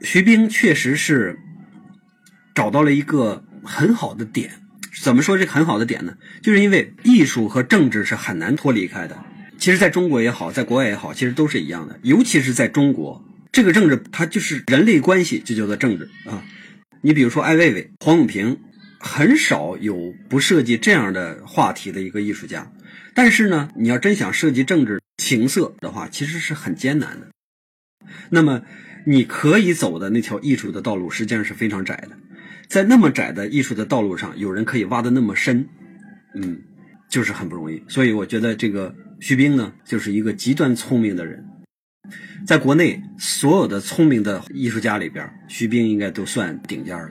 [0.00, 1.38] 徐冰确实是
[2.54, 4.60] 找到了一个很好的点。
[5.02, 6.16] 怎么说这个很好的点呢？
[6.40, 9.24] 就是因为艺术和政治是很难脱离开的。
[9.58, 11.98] 其实，在中国也好，在国外也好，其实都是一样的。
[12.02, 16.44] 尤其是在中国，这个政治它就是人类关系，就叫做政治啊。
[17.02, 18.60] 你比如说艾未未、黄永平，
[19.00, 22.70] 很少有不涉及这样的话题的一个艺术家。
[23.14, 27.28] 但是呢，你要真想涉及政治情色的话，其实是很艰难的。
[28.30, 28.62] 那么。
[29.04, 32.16] 你可以走的那条艺术的道路实际上是非常窄的，
[32.68, 35.68] 在那么窄的艺术的道路上，有人可以挖的那么深，
[36.34, 36.62] 嗯，
[37.08, 37.82] 就是很不容易。
[37.88, 41.44] 所以我觉得这个徐冰呢，就是一个极端聪明的人，
[42.46, 47.10] 在国内所有的聪明的艺术家里边，徐冰应该都算顶尖的，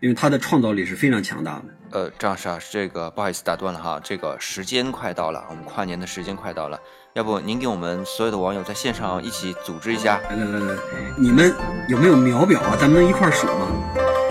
[0.00, 1.64] 因为他的创造力是非常强大的。
[1.90, 6.80] 呃，张老师啊，这个不好意思打断了哈，这个时间快到了，我们跨年的时间快到了，
[7.14, 10.18] 要不您给我们所有的网友在线上一起组织一下？
[10.28, 10.74] 来来来来，
[11.16, 11.54] 你们
[11.88, 12.74] 有没有秒表啊？
[12.76, 13.68] 咱们能一块儿数吗？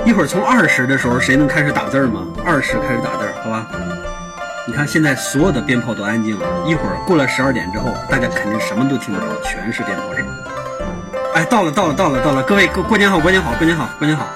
[0.05, 2.27] 一会儿从二十的时候，谁能开始打字吗？
[2.45, 3.65] 二十开始打字，好吧？
[4.67, 10.25] 你看现在所有的鞭炮都安静了，一会儿过了十二点之后，大家肯定什么都听不着，全是鞭炮声。
[11.35, 14.27] 哎，到了到了到了到了，各位过过年好，过年好，过年好，过年好，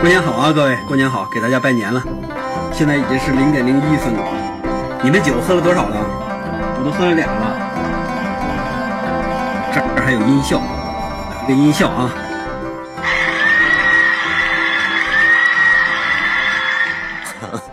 [0.00, 2.02] 过年好啊，各位过年好，给大家拜年了。
[2.72, 4.24] 现在已经是零点零一分了，
[5.00, 5.96] 你们酒喝了多少了？
[6.76, 7.53] 我都喝了俩了。
[9.74, 12.08] 这儿还有音效，来个音效啊。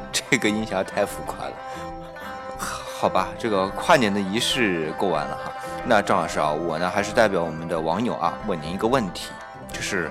[0.11, 1.53] 这个音效太浮夸了。
[2.57, 5.53] 好吧，这个跨年的仪式过完了哈。
[5.85, 9.29] 那张老师啊，我呢还是代表我们的网友啊，问您一个问题，
[9.71, 10.09] 就是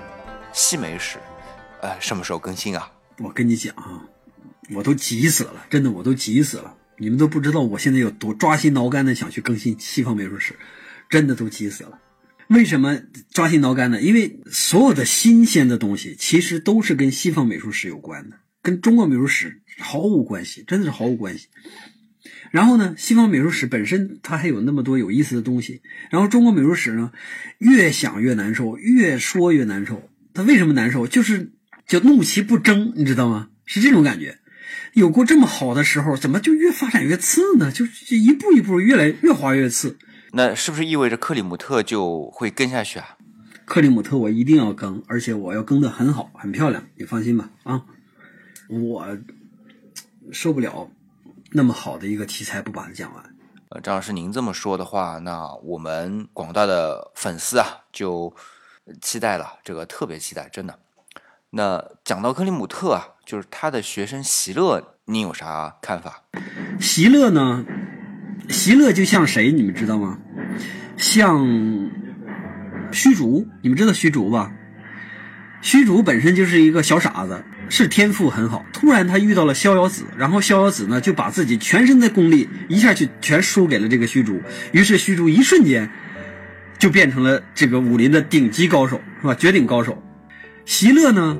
[0.52, 1.18] 西美史，
[1.80, 2.88] 呃，什么时候更新啊？
[3.18, 4.06] 我跟你讲啊，
[4.76, 6.72] 我都急死了，真的我都急死了。
[6.98, 10.56] 你们都不知道我现在有多抓心挠肝的想去更新西方美术史，
[11.10, 11.98] 真的都急死了。
[12.48, 12.98] 为什么
[13.32, 14.00] 抓心挠肝呢？
[14.00, 21.48] 因为所有的新鲜的东西其实都是跟西方美术史有关的，跟中国美术史毫无关系，真的是毫无关系。
[22.50, 27.12] 然后呢，西方美术史本身它还有那么多有意思的东西，然后中国美术史呢，
[27.58, 30.08] 越想越难受，越说越难受。
[30.34, 31.06] 它为什么难受？
[31.06, 31.52] 就是
[31.86, 33.50] 就怒其不争，你知道吗？
[33.64, 34.38] 是这种感觉。
[34.94, 37.70] 有过这么好的时候，怎么就越发展越次呢？
[37.70, 39.96] 就一步一步越来越滑越次。
[40.32, 43.16] 那是不是意味着克里姆特就会跟下去啊？
[43.64, 47.84] 克里姆特我一定要更，而且我要更得很好，很漂亮，你放心吧啊！
[48.68, 49.18] 我
[50.32, 50.90] 受不了
[51.52, 53.24] 那么好的一个题材不把它讲完。
[53.68, 58.34] 呃，张老师您这么说的话，那我们广大的粉丝啊就
[59.00, 60.78] 期待了，这个特别期待，真的。
[61.50, 66.24] 那讲到克里姆特啊，就是他的学生席勒，你有啥看法？
[66.80, 67.64] 席勒呢？
[68.50, 70.18] 席勒就像谁，你们知道吗？
[70.96, 71.46] 像
[72.92, 74.52] 虚竹，你们知道虚竹吧？
[75.62, 78.64] 虚竹本身就是一个小傻子，是天赋很好。
[78.72, 84.40] 突然他遇到了逍遥子，然后逍遥子呢就把自己全身的功力一下就全输给了这个虚竹，
[84.72, 85.90] 于是虚竹一瞬间
[86.78, 89.34] 就变成了这个武林的顶级高手，是吧？
[89.34, 90.02] 绝顶高手。
[90.64, 91.38] 席勒呢，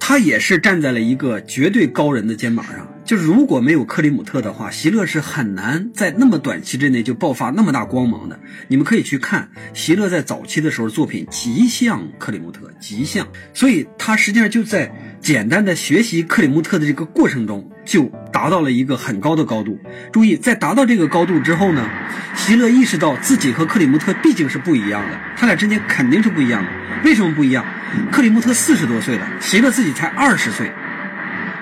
[0.00, 2.88] 他也是站在了一个绝对高人的肩膀上。
[3.08, 8.38] 就是如果没有克里姆特的话，席勒是很难在那么短期之内就爆发那么大光芒的。
[8.68, 14.92] 你们可以去看席勒在早期的时候作品极像克里姆特，极像，所以他实际上就在
[15.22, 19.80] 简单的学习克里姆特的这个过程中，就达到了一个很高的高度。
[20.12, 21.88] 注意，在达到这个高度之后呢，
[22.34, 26.70] 席勒意识到自己和克里姆特毕竟是不一样的，他俩之间肯定是不一样的。
[27.06, 27.64] 为什么不一样？
[28.12, 30.70] 克里姆特四十多岁了，席勒自己才二十岁。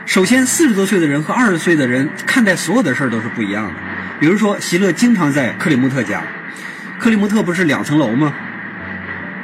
[0.06, 3.74] 首先，四十多岁的人和二十岁的人看待所有的事儿都是不一样的。
[4.20, 6.22] 比如说，席勒经常在克里姆特家，
[7.00, 8.32] 克里姆特不是两层楼吗？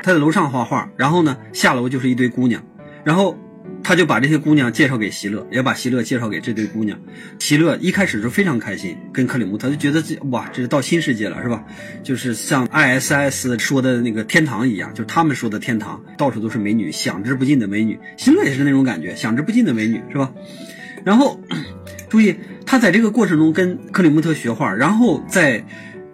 [0.04, 2.62] 他在楼上画画，然后呢，下楼就是一堆姑娘，
[3.04, 3.36] 然后
[3.82, 6.98] 他就把这些姑娘介绍给席勒，也把席勒介绍给这堆姑娘。
[7.38, 11.64] 席勒一开始是非常开心，跟克里姆特就觉得这哇，这是到新世界了，是吧？
[12.02, 17.98] 就是像 ISS 说的那个天堂一样，就是他们说的天堂，到处都是美女，享之不尽的美女。
[18.16, 20.32] 席勒也是那种感觉，享之不尽的美女，是吧？
[21.04, 21.40] 然后
[22.08, 25.64] 注意，他在这个过程中跟克里姆特学画，然后在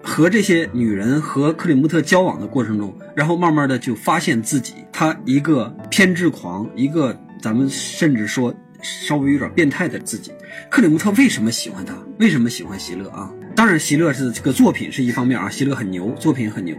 [0.02, 10.32] 和这些女人和克里姆特交往的过程中，然后慢慢的就发现自己他一个偏执狂，一个咱们甚至说稍微有点变态的自己。
[10.70, 11.94] 克里姆特为什么喜欢他？
[12.18, 13.30] 为什么喜欢席勒啊？
[13.54, 16.76] 当然，席勒是这个作品是一方面啊，席勒很牛，作品很牛。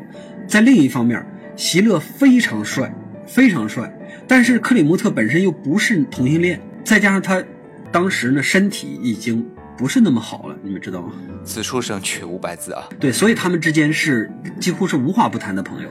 [0.47, 2.93] 在另一方面，席勒非常帅，
[3.27, 3.93] 非常帅。
[4.27, 7.43] 但是克里姆特本身又不是同性恋，再加上他
[7.91, 9.45] 当时呢身体已经
[9.77, 11.13] 不是那么好了，你们知道吗？
[11.43, 12.87] 此处省去五百字啊。
[12.99, 15.89] 对，所以他们之间是几乎是无话不谈的朋友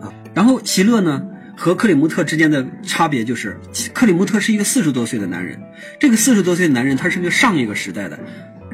[0.00, 0.12] 啊。
[0.32, 1.22] 然后席勒呢
[1.60, 3.54] 和克里姆特之间的差别就是，
[3.92, 5.60] 克里姆特是一个四十多岁的男人，
[5.98, 8.18] 这个四十多岁的男人他是个上一个时代的。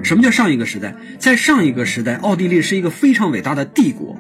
[0.05, 0.95] 什么叫上一个时代？
[1.19, 4.17] 在上一个时代，奥地利是一个非常伟大的帝国，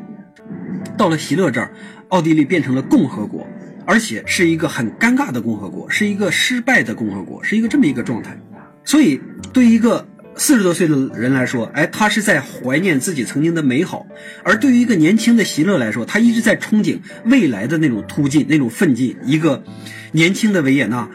[0.98, 1.70] 到了席勒这儿，
[2.08, 3.46] 奥地利变成了共和国，
[3.86, 8.36] 而且是一个很尴尬的共和国，是一个失败的共和国，是一个这么一个状态。
[8.82, 9.20] 所以，
[9.52, 10.04] 对一个
[10.36, 14.06] 四十多岁的人来说，哎，他是在怀念自己曾经的美好；
[14.44, 19.16] 而对于一个年轻的席勒来说，他一直在憧憬未来的那种突进、那种奋进。
[19.24, 19.64] 一个
[20.12, 21.08] 年轻的维也纳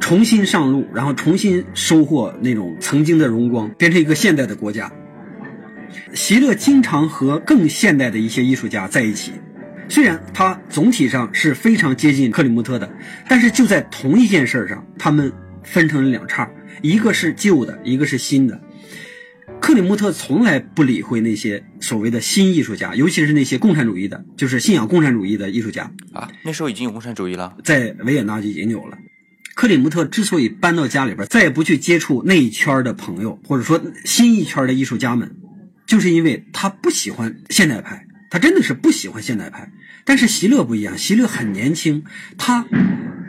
[0.00, 4.90] 重新上路，然后重新收获那种曾经的荣光，变成一个现代的国家。
[6.12, 9.32] 席勒经常和更现代的一些艺术家在一起，
[9.88, 12.90] 虽然他总体上是非常接近克里姆特的，
[13.28, 15.32] 但是就在同一件事上，他们
[15.64, 16.48] 分成了两叉，
[16.82, 18.60] 一个是旧的，一个是新的。
[19.60, 27.56] 克里姆特从来不理会那些所谓的新艺术家，尤其是那些共产主义的，就是信仰共产主义的艺术家，啊，那时候已经有共产主义了。
[27.64, 28.98] 在维也纳就已经有了。
[29.54, 35.36] 克里姆特之所以搬到家里边，再也不去接触那一圈的朋友，或者说新一圈的艺术家们，
[35.86, 39.70] 就是因为他不喜欢现代派，他真的是不喜欢现代派。
[40.04, 42.02] 但是席勒不一样，席勒很年轻，
[42.36, 42.66] 他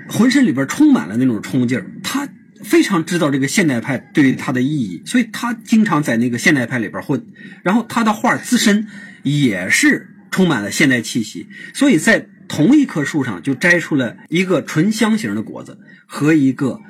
[0.10, 2.28] 浑身里边充满了那种冲劲儿，他
[2.64, 7.24] 非常知道这个现代派对于他的意义，所以他经常在那个现代派里边混。
[7.62, 8.88] 然后他的画自身
[9.22, 11.46] 也是充满了现代气息，
[11.76, 15.78] 所以在同一棵树上就摘出了一个纯香型的果子
[16.08, 16.82] 和一个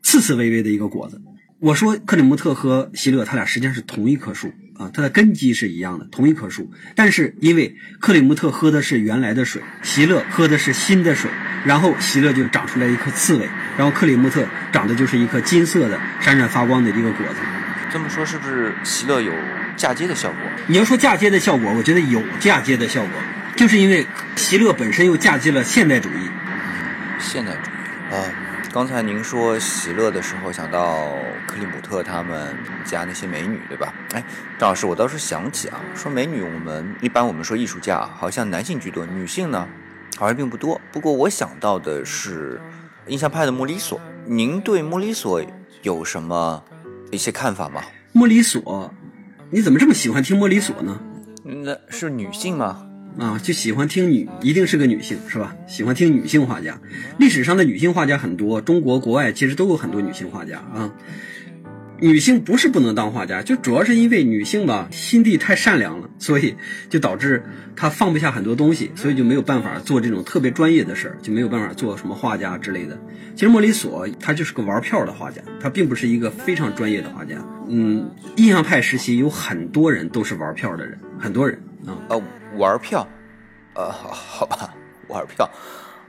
[0.00, 1.20] 刺刺微微的一个果子。
[1.62, 6.72] 我说克里姆特和席勒他俩实际上是同一棵树啊，它的根基是一样的，同一棵树。
[6.96, 11.30] 但是因为克里姆特喝的是原来的水，席勒喝的是新的水，
[11.64, 13.48] 然后席勒就长出来一颗刺猬，
[13.78, 17.36] 然后克里姆特长的就是一颗金色的闪闪发光的一个果子。
[17.92, 19.32] 这么说是不是席勒有
[19.76, 20.40] 嫁接的效果？
[20.66, 23.12] 你要说嫁接的效果，我觉得有嫁接的效果，
[23.54, 24.04] 就是因为
[24.34, 26.28] 席勒本身又嫁接了现代主义。
[27.20, 28.50] 现代主义啊。
[28.72, 30.96] 刚才您说喜乐的时候，想到
[31.46, 32.56] 克里姆特他们
[32.86, 33.92] 家那些美女，对吧？
[34.14, 34.24] 哎，
[34.58, 39.68] 张老师，我倒是想起啊，说美女，我们一般我们说艺术家啊，好像男性居多，女性呢
[40.16, 40.80] 好像并不多。
[40.90, 42.58] 不过我想到的是
[43.08, 45.42] 印象派的莫里索，您对莫里索
[45.82, 46.64] 有什么
[47.10, 47.82] 一些看法吗？
[48.12, 48.90] 莫里索，
[49.50, 50.98] 你怎么这么喜欢听莫里索呢？
[51.44, 52.86] 那是女性吗？
[53.18, 55.54] 啊，就喜欢听女，一定是个女性，是吧？
[55.66, 56.80] 喜欢听女性画家。
[57.18, 60.92] 历史上的女性画家很多，中国国外其实都有很多女性画家啊。
[62.00, 66.56] 女性不是不能当画家，就主要是因为女性吧，心地太善良了，所以
[66.88, 67.44] 就导致
[67.76, 73.00] 她放不下很多东西，所以就没有办法做这种特别专业的事儿，就没有办法做什么画家之类的。
[73.36, 77.36] 其实莫里索他就是个玩票的画家，他并不是一个非常专业的画家。
[77.68, 81.56] 嗯，印象派时期有很多人都是玩票的人，很多人
[81.86, 81.94] 啊。
[82.08, 82.20] 呃，
[82.56, 83.06] 玩票，
[83.74, 84.74] 呃，好吧，
[85.08, 85.48] 玩票，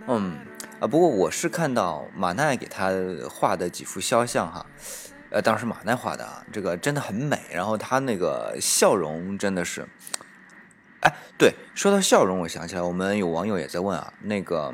[0.07, 0.37] 嗯，
[0.79, 2.91] 啊，不过我是看到马奈给他
[3.29, 4.65] 画的几幅肖像哈，
[5.29, 9.87] 呃，当时马奈画的啊，这个真的很美，然后他那个笑容真的是，
[11.01, 14.73] 哎，对，说到笑容，我想起来，我们有网友也在问啊，那个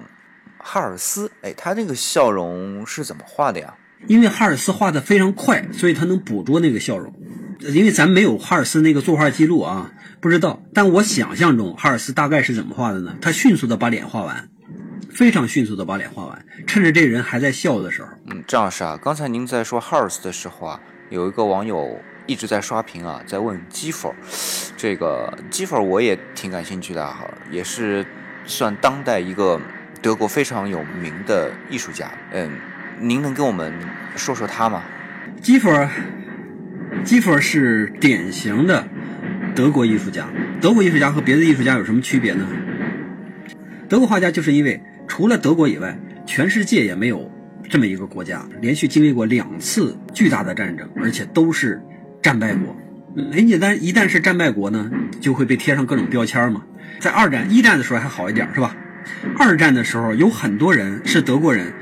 [0.57, 3.75] 哈尔斯，哎，他这个笑容是怎么画的呀？
[4.07, 7.13] 因为哈尔斯画的非常快，所以他能捕捉那个笑容。
[7.59, 10.61] 因为咱没有哈尔斯那个作画记录啊，不知道。
[10.73, 13.15] 但我想象中哈尔斯大概是怎么画的呢？
[13.21, 14.49] 他迅速的把脸画完，
[15.11, 18.07] 非常迅速的把脸画完，趁着这人还在笑的时候。
[18.27, 20.79] 嗯，张老师啊，刚才您在说哈尔斯的时候啊，
[21.09, 24.13] 有一个网友一直在刷屏啊，在问基弗，
[24.77, 28.05] 这个基弗我也挺感兴趣的哈，也是
[28.45, 29.59] 算当代一个
[30.01, 32.09] 德国非常有名的艺术家。
[32.31, 32.49] 嗯，
[32.99, 33.73] 您能跟我们
[34.15, 34.83] 说说他吗？
[35.41, 35.89] 基弗尔，
[37.03, 38.87] 基弗是典型的
[39.55, 40.27] 德国艺术家。
[40.61, 42.47] 德国艺术家和别的艺术家有什么区别呢？
[43.87, 47.31] 德国画家就是因为除了德国以外，全世界也没有
[47.69, 51.81] 这么一个国家，连续经历过两次巨大的战争，而且都是
[52.21, 52.75] 战败国。
[53.31, 56.63] 人家但一旦是战败国呢，就会被贴上各种标签嘛。
[56.99, 58.75] 在二战、一战的时候还好一点，是吧？
[59.37, 61.73] 二战的时候有很多人是德国人，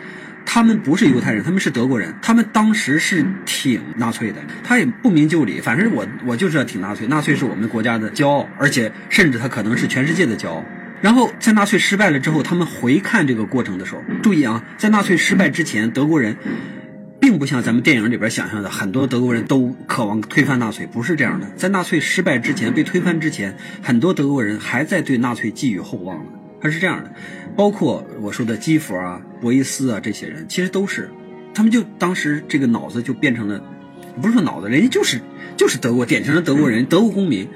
[0.49, 10.63] 他们不是犹太人，他们是德国人，他们当时是挺纳粹的，他也不明就里，反正我我就知道挺纳粹，纳粹是我们国家的骄傲，而且甚至他可能是全世界的骄傲。
[11.01, 16.35] 然后在纳粹失败了之后，他们回看这个过程的时候，注意啊，在纳粹失败之前，德国人
[17.19, 21.45] 并不像咱们电影里边想象的，很多德国人都渴望推翻纳粹，不是这样的。
[21.57, 26.31] 在纳粹失败之前，被推翻之前，很多德国人还在对纳粹寄予厚望呢。
[26.61, 27.11] 他是这样的，
[27.55, 31.09] 包括我说的基弗啊、博伊斯啊这些人，其实都是，
[31.53, 33.63] 他们就当时这个脑子就变成了，
[34.21, 35.21] 不是说脑子，人家就是
[35.55, 37.47] 就是德国典型的德国人，德国公民。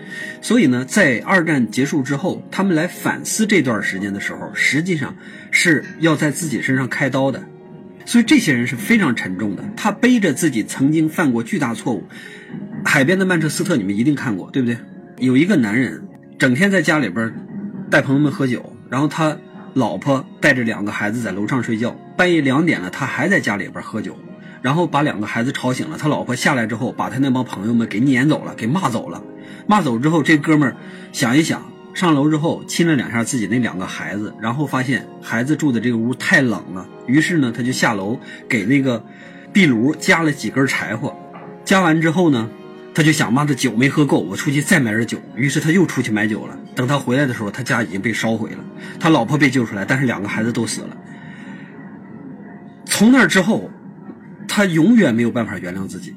[0.41, 5.16] 所以呢，在二战结束之后，他们来反思这段时间的时候，实际上
[5.52, 7.43] 是要在自己身上开刀的。
[8.06, 12.04] 所以这些人是非常沉重的，他背着自己曾经犯过巨大错误。
[12.84, 14.78] 海边的曼彻斯特，你们一定看过，对不对？
[15.20, 16.04] 有一个男人
[16.39, 17.32] 整天在家里边
[17.91, 19.37] 带朋友们喝酒，然后他
[19.73, 24.17] 老婆带着两个孩子在楼上睡觉，半夜两点了，他还在家里边喝酒，
[24.61, 25.97] 然后把两个孩子吵醒了。
[25.97, 29.23] 他老婆下来之后，把他那帮朋友们给撵走了，给骂走了。
[29.65, 30.75] 骂走之后，这哥们儿
[31.13, 38.19] 想一想，上楼之后亲了两下自己那两个孩子，然后发现孩子住的这个屋太冷了，于是呢，他就下楼
[38.49, 39.01] 给那个
[39.53, 41.15] 壁炉加了几根柴火，
[41.63, 42.49] 加完之后呢，
[42.93, 46.57] 他就想妈的酒没喝够，我出去再买点酒，于是他又出去买酒了。
[46.75, 48.57] 等他回来的时候，他家已经被烧毁了，
[48.99, 50.97] 他老婆被救出来，但是两个孩子都死了。
[52.85, 53.69] 从那之后，
[54.47, 56.13] 他永远没有办法原谅自己。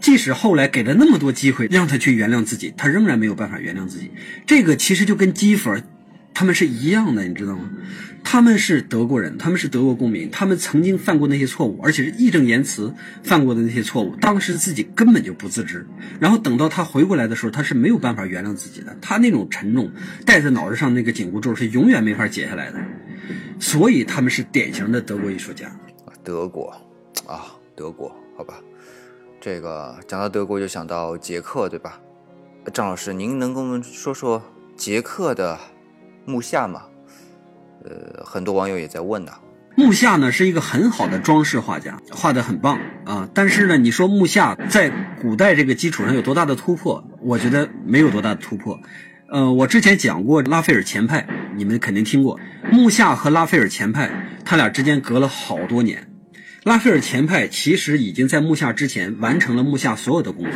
[0.00, 4.10] 即使后来给了那么多机会让他去原谅自己，他仍然没有办法原谅自己。
[4.46, 5.76] 这个其实就跟基弗
[6.38, 7.68] 他们是一样的，你知道吗？
[8.22, 15.84] 他们是德国人，他们是德国公民，他们曾经犯过那些错误，而且是义正言辞犯过的那些错误，当时自己根本就不自知。
[16.20, 19.90] 然后等到他回过来的时候，他是没有办法原谅自己的，他那种沉重
[20.24, 22.78] 戴在脑袋上那个紧箍咒是永远没法解下来的。
[23.58, 25.68] 所以他们是典型的德国艺术家。
[26.22, 26.72] 德国
[27.26, 28.60] 啊，德国，好吧。
[29.40, 32.00] 这个讲到德国，就想到捷克，对吧？
[32.72, 34.40] 张老师，您能跟我们说说
[34.76, 35.58] 捷克的
[36.28, 36.82] 木下嘛？
[37.84, 39.32] 呃，很多网友也在问呢。
[39.74, 43.26] 木下呢是一个很好的装饰画家，画的很棒啊。
[43.32, 44.90] 但是呢，你说木下在
[45.22, 47.02] 古代这个基础上有多大的突破？
[47.22, 48.78] 我觉得没有多大的突破。
[49.30, 51.26] 呃，我之前讲过拉斐尔前派，
[51.56, 52.38] 你们肯定听过。
[52.70, 54.10] 木下和拉斐尔前派，
[54.44, 56.10] 他俩之间隔了好多年。
[56.64, 60.52] 拉斐尔前派其实已经在木下之前完成了木下所有的工作。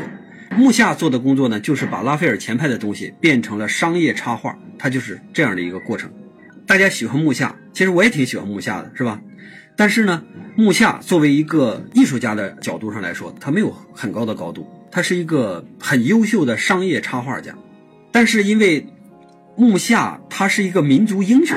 [0.56, 6.10] 木下做的工作呢，就是把拉斐尔前派的东西变成了商业插画，它就是这样的一个过程。
[6.66, 9.20] 大家喜欢木下，其实我也挺喜欢木下的，是吧？
[9.76, 10.22] 但是呢，
[10.54, 17.54] 木下作为一个艺术家的角度上来说，他没有很高的高度，他是一个很优秀的商业插画家。
[18.10, 18.86] 但是因为
[19.56, 21.56] 木下他是一个民族英雄，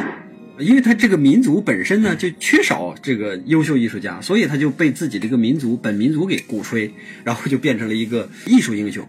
[0.59, 6.93] 因为他这个民族本身呢就缺少这个优秀艺术家，所以他就被自己这个民族本民族给鼓吹，
[7.23, 9.07] 然后就变成了一个艺术英雄。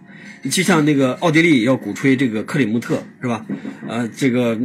[0.50, 3.44] 就像那个奥地利要鼓吹这个克里姆特，是吧？
[3.88, 4.58] 呃，这个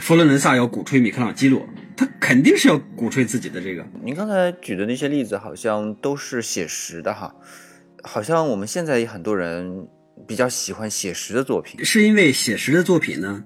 [0.00, 3.86] 佛罗伦萨要鼓吹米开朗基罗，他肯定是要鼓吹自己的这个。
[4.02, 7.32] 您刚才举的那些例子好像都是写实的哈，
[8.02, 9.86] 好像我们现在也很多人
[10.26, 11.84] 比较喜欢写实的作品。
[11.84, 13.44] 是因为写实的作品呢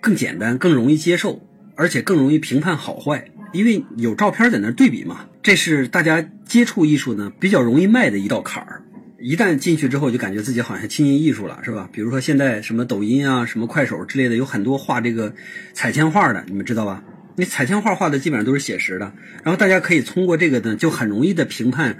[0.00, 1.40] 更简单、更容易接受，
[1.74, 5.26] 而且更容易评判好坏，因为有照片在那对比嘛。
[5.42, 8.82] 这是大家接触艺术呢比较容易迈的一道坎儿。
[9.18, 11.88] 一旦进去之后，就感觉自己好像亲近艺术了，是吧？
[11.92, 15.32] 比如说现在什么抖音啊、什么快手之类的，有很多画这个
[15.72, 17.04] 彩铅画的，你们知道吧？
[17.36, 19.12] 那彩铅画画的基本上都是写实的，
[19.44, 21.98] 然后大家可以通过这个呢，就很容易的评判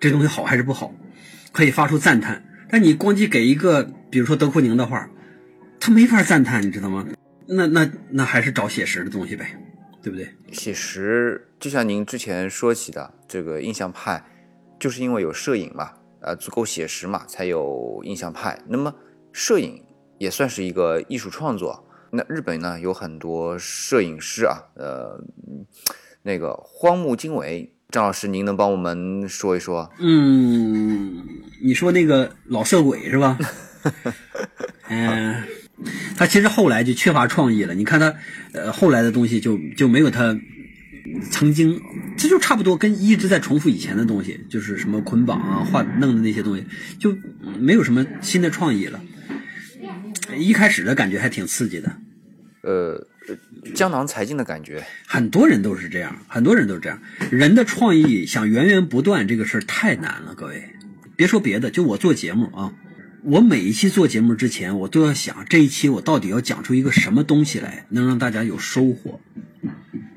[0.00, 0.92] 这东西好还是不好，
[1.52, 2.44] 可以发出赞叹。
[2.68, 5.08] 但你光去给一个，比如说德库宁的画，
[5.78, 7.06] 他没法赞叹，你知道吗？
[7.46, 9.58] 那那那还是找写实的东西呗，
[10.02, 10.28] 对不对？
[10.52, 14.24] 写实就像您之前说起的这个印象派，
[14.78, 18.58] 就是因为有摄影嘛，呃，足够写实嘛，才有印象派。
[18.68, 18.94] 那么
[19.32, 19.82] 摄影
[20.18, 21.86] 也算是一个艺术创作。
[22.10, 25.20] 那日本呢有很多摄影师啊，呃，
[26.22, 29.90] 那个荒木经惟，张老师，您能帮我们说一说？
[29.98, 31.26] 嗯，
[31.60, 33.36] 你说那个老色鬼是吧？
[34.88, 35.42] 嗯、
[36.16, 37.74] 他其实后来就缺乏创意了。
[37.74, 38.14] 你看他，
[38.52, 40.38] 呃，后来的东西就就没有他
[41.30, 41.80] 曾经，
[42.16, 46.64] 这就差不多跟一直在重复以前的东西，就是什么捆绑啊、画弄的那些东西，
[46.98, 49.00] 就嗯没有什么新的创意了。
[50.36, 51.96] 一开始的感觉还挺刺激的，
[52.62, 53.06] 呃，
[53.74, 54.82] 江郎才尽的感觉。
[55.06, 56.98] 很多人都是这样，很多人都是这样。
[57.30, 60.70] 人的创意想源源不断，这个事儿太难了，各位。
[61.16, 62.72] 别说别的，就我做节目啊，
[63.24, 69.18] 我每一期做节目之前，我都要想这一期我到底要讲出一个什么东西来，能让大家有收获。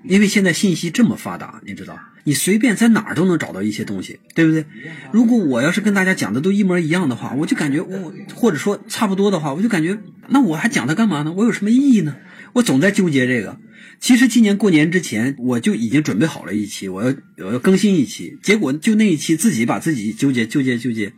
[0.03, 4.65] 因为现在信息这么发达，你知道，你随便在哪儿都能找到一些东西，对不对？
[5.13, 9.97] 如果我要是跟大家讲的都一模一样的话，我就感觉我或者说差不多的话，我就感觉
[10.27, 11.31] 那我还讲它干嘛呢？
[11.31, 12.17] 我有什么意义呢？
[12.53, 13.57] 我总在纠结这个。
[14.01, 21.13] 其实今年过年之前，我就已经准备好了一期，我要我要更新一期，结果就那一期自己把自己纠结纠结纠结，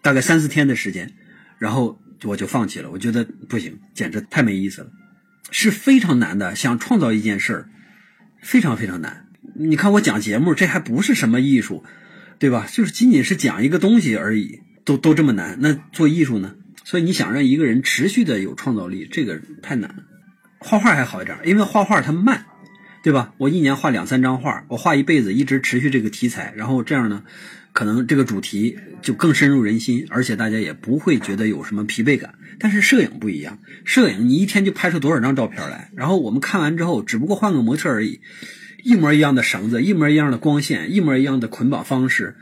[0.00, 1.12] 大概三四天的时间，
[1.64, 2.90] 然后我就放弃了。
[2.90, 4.88] 我觉得不行，简直太没意思了，
[5.50, 6.54] 是非常难的。
[6.54, 7.68] 想创造一件事儿，
[8.42, 9.28] 非常非常难。
[9.56, 11.82] 你看我讲节目，这还不是什么艺术，
[12.38, 12.66] 对吧？
[12.70, 15.56] 就是仅仅是讲一个东西而已，都都这么难。
[15.62, 16.54] 那做艺术呢？
[16.84, 20.04] 所以你想让一个人持续的有创造力，这个太难。
[20.58, 22.44] 画画还好一点，因为画画它慢，
[23.02, 23.32] 对吧？
[23.38, 27.22] 我一年画两三张画，我画一辈子，一直持续这个题材，然后这样呢，
[27.74, 32.36] 可能这个主题就更深入人心，而且大家也不会觉得有什么疲惫感。
[32.60, 38.20] 但是摄影不一样，摄影你一天就拍出多少张照片来，然后我们看完之后，只不过换个模特而已，
[38.84, 42.36] 一模一样的绳子，一模一样的光线，一模一样的捆绑方式。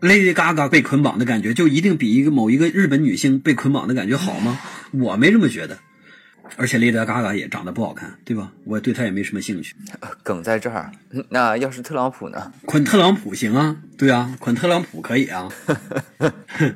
[0.00, 4.58] Lady Gaga 被捆绑的感觉就一定比一个某一个日本女星被捆绑的感觉好吗？
[4.90, 5.78] 我没这么觉得。
[6.56, 8.52] 而且 Lady Gaga 也长得不好看，对吧？
[8.64, 9.74] 我对他也没什么兴趣。
[10.22, 10.92] 梗在这儿。
[11.30, 12.52] 那要是特朗普呢？
[12.66, 15.48] 捆特朗普行啊，对啊，捆特朗普可以啊。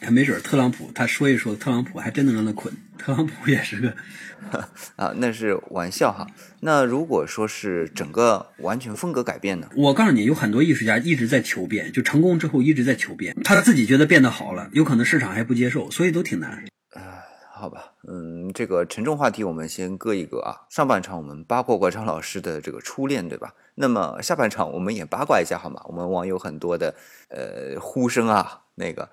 [0.10, 2.72] 没准特朗普他说一说，特朗普还真能让他捆。
[2.96, 3.94] 特朗普也是个，
[4.96, 6.26] 啊，那是玩笑哈。
[6.60, 9.68] 那如果说是整个完全风格改变呢？
[9.76, 16.64] 我告诉你，有很多艺术家一直在求变，就成功之后一直在求变，他自己觉得变得好了，有可能市场还不接受，所以都挺难。
[17.58, 20.62] 好吧，嗯，这个沉重话题我们先搁一搁啊。
[20.70, 23.52] 上半场我们八卦过张老师的这个初恋，对吧？
[23.74, 25.82] 那么下半场我们也八卦一下好吗？
[25.86, 26.94] 我们网友很多的
[27.28, 29.08] 呃呼声啊，那个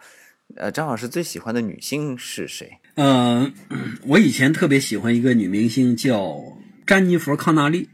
[0.56, 2.80] 呃张老师最喜欢的女星是谁？
[2.96, 3.52] 嗯，
[4.08, 6.38] 我以前特别喜欢一个女明星叫
[6.86, 7.90] 詹妮弗·康纳利，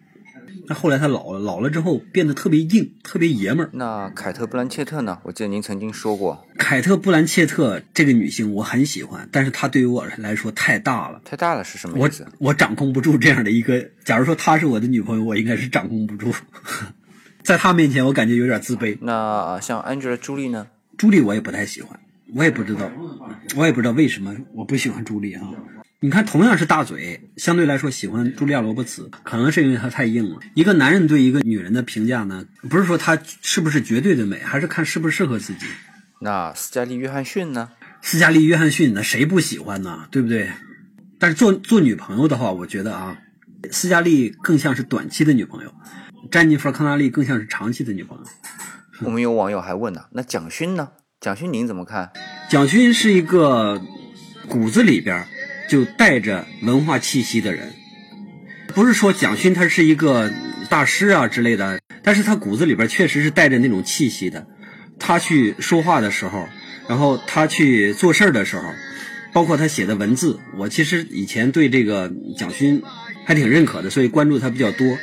[0.72, 3.70] 那后来他老了，老了之后变得特别硬，特别爷们儿。
[3.74, 5.20] 那凯特·布兰切特呢？
[5.24, 11.20] 我记得您曾经说过，凯特·布兰切特这个女性我很喜欢，但是她对于我来说太大了。
[11.26, 12.26] 太大了是什么我意思？
[12.38, 16.34] 我掌控不住这样的一个，假如说她是我的女朋友，我应该是掌控不住，
[17.44, 18.98] 在她面前我感觉有点自卑。
[19.02, 20.68] 那像 Angela 朱莉呢？
[20.98, 22.00] 朱莉我也不太喜欢，
[22.34, 22.90] 我也不知道，
[23.58, 25.42] 我也不知道为什么我不喜欢朱莉啊。
[26.04, 30.40] 你看，同样是大嘴，相对来说喜欢茱莉亚·罗伯茨，可能是因为她太硬了。
[30.56, 35.68] 一个男人对一个女人的评价呢，不是说她是不是绝对的美，还是看适不适合自己。
[36.22, 37.70] 那斯嘉丽·约翰逊呢？
[38.02, 40.08] 斯嘉丽·约翰逊呢，谁不喜欢呢？
[40.10, 40.50] 对不对？
[41.20, 43.16] 但是做做女朋友的话，我觉得啊，
[43.70, 45.72] 斯嘉丽更像是短期的女朋友，
[46.32, 48.24] 詹妮弗·康纳利更像是长期的女朋友。
[49.02, 50.90] 我们有网友还问呢，那蒋勋呢？
[51.20, 52.12] 蒋勋您怎么看？
[52.50, 53.80] 蒋勋是一个
[54.50, 55.28] 骨子里边
[55.72, 57.72] 就带着文化气息的人，
[58.68, 60.30] 不是说蒋勋他是一个
[60.70, 64.46] 大师啊之类的，但是他骨子里边确实是带着那种气息的。
[65.00, 66.50] 他去说话的时候，
[66.90, 68.64] 然后他去做事儿的时候，
[69.32, 72.84] 包括他写的文字，我其实以前对这个蒋勋
[73.24, 74.98] 还挺认可的，所以关注他比较多。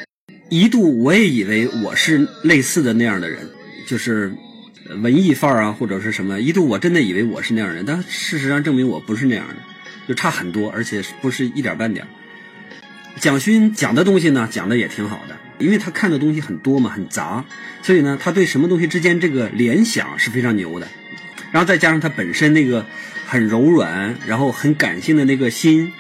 [0.51, 3.49] 一度我也以为我是类似的那样的人，
[3.87, 4.35] 就是
[5.01, 6.43] 文艺范儿啊，或者是什么。
[6.43, 9.57] 一度我真的以为我是那样的人，但事实上证明我不是那样的，
[10.09, 12.07] 就差很多，而且不是一点半点。
[13.21, 17.45] 蒋勋讲的东西呢，讲的也挺好的，因为他看的东西很多嘛，很杂，
[17.83, 20.89] 所以呢，他对什么东西之间这个联想是非常牛的。
[21.51, 22.87] 然后再加上他本身那个
[23.27, 25.93] 很柔软，然后很感性的那个心，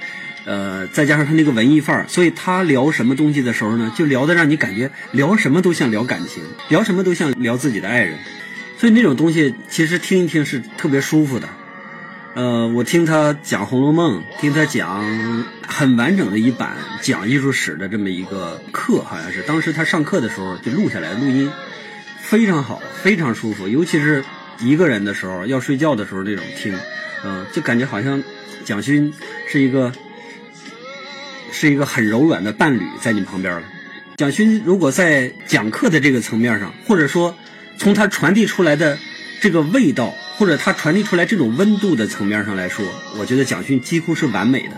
[0.45, 8.19] 呃，再加上他那个文艺范儿，所以他聊什么东西的时候呢，就聊的让你感觉聊什么都像聊感情，聊什么都像聊自己的爱人，
[8.79, 11.49] 所以那种东西其实听一听是特别舒服的。
[12.35, 15.05] 呃，我听他讲《红楼梦》，听他讲
[15.67, 21.51] 很完整的一版讲艺术史的这么一个课，好像是当时他上课的时候就录下来录音，
[22.21, 24.25] 非常好，非常舒服，尤其是
[24.61, 26.73] 一个人的时候，要睡觉的时候那种听，
[27.25, 28.23] 嗯、就感觉好像
[28.65, 29.13] 蒋勋
[29.49, 29.93] 是一个
[31.51, 33.63] 是一个很柔软的伴侣在你旁边了。
[34.17, 37.37] 蒋勋如果在讲课的这个层面上，或者说
[37.79, 38.97] 从他传递出来的
[39.41, 42.85] 这个味道，或者他传递出来这种温度的层面上来说，
[43.19, 44.77] 我觉得蒋勋几乎是完美的。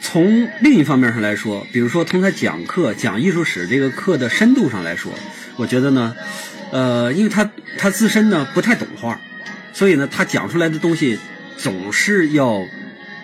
[0.00, 5.12] 从另一方面上来说，比如说从他讲课讲艺术史这个课的深度上来说，
[5.56, 6.14] 我觉得呢，
[6.70, 9.20] 呃，因为他他自身呢不太懂画，
[9.72, 11.18] 所以呢他讲出来的东西
[11.56, 12.62] 总是要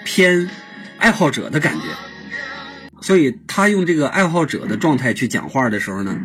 [0.05, 0.50] 偏
[0.98, 1.86] 爱好者的感觉，
[3.00, 6.18] 所以他用这个爱好者的状态去讲话的时候呢，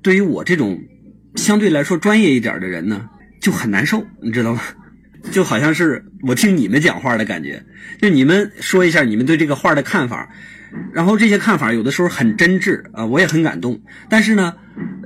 [0.00, 0.80] 对于我这种
[1.34, 3.08] 相对来说专业一点的人呢，
[3.40, 4.60] 就很难受，你知道吗？
[5.32, 7.62] 就好像是我听你们讲话的感觉，
[8.00, 10.28] 就你们说一下你们对这个画的看法，
[10.92, 13.78] 然后这些看法有的时候很真挚啊，我也很感动。
[14.08, 14.54] 但是呢，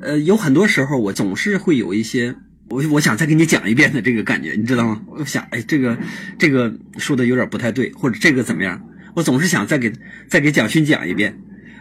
[0.03, 2.35] 呃，有很多时候我总是会有一些
[2.69, 5.01] 我我想再给你讲一遍的这个感觉，你知道吗？
[5.07, 5.99] 我想，哎，这个
[6.39, 8.81] 这个说的有点不太对，或者这个怎么样？
[9.15, 9.93] 我总是想再给
[10.29, 11.37] 再给蒋勋讲一遍，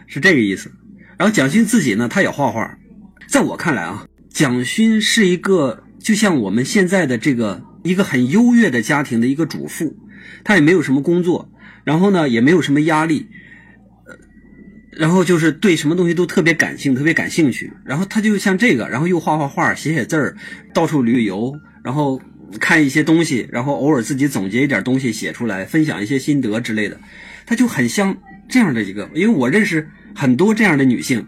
[0.06, 0.72] 是这个意思。
[1.18, 2.76] 然后蒋勋自己呢，他也画画，
[3.28, 9.96] 在我看来啊，蒋勋是一个就像我们现在的这个一个很优越的家庭的一个主妇，
[10.42, 11.50] 她也没有什么工作，
[11.84, 13.28] 然后呢也没有什么压力，
[14.06, 14.16] 呃，
[14.90, 17.72] 然后就是对什么东西都特别感性，特别感兴趣。
[17.84, 20.36] 然后她就像这个，然后又画画画，写写字儿，
[20.74, 22.20] 到处旅游，然后
[22.60, 26.98] 看一些东西，然后偶尔自己总结一点东西写出来，分享一些心得之类的。
[27.46, 28.16] 她就很像
[28.48, 31.24] 这样的一个，因为我认识很多这样的女性。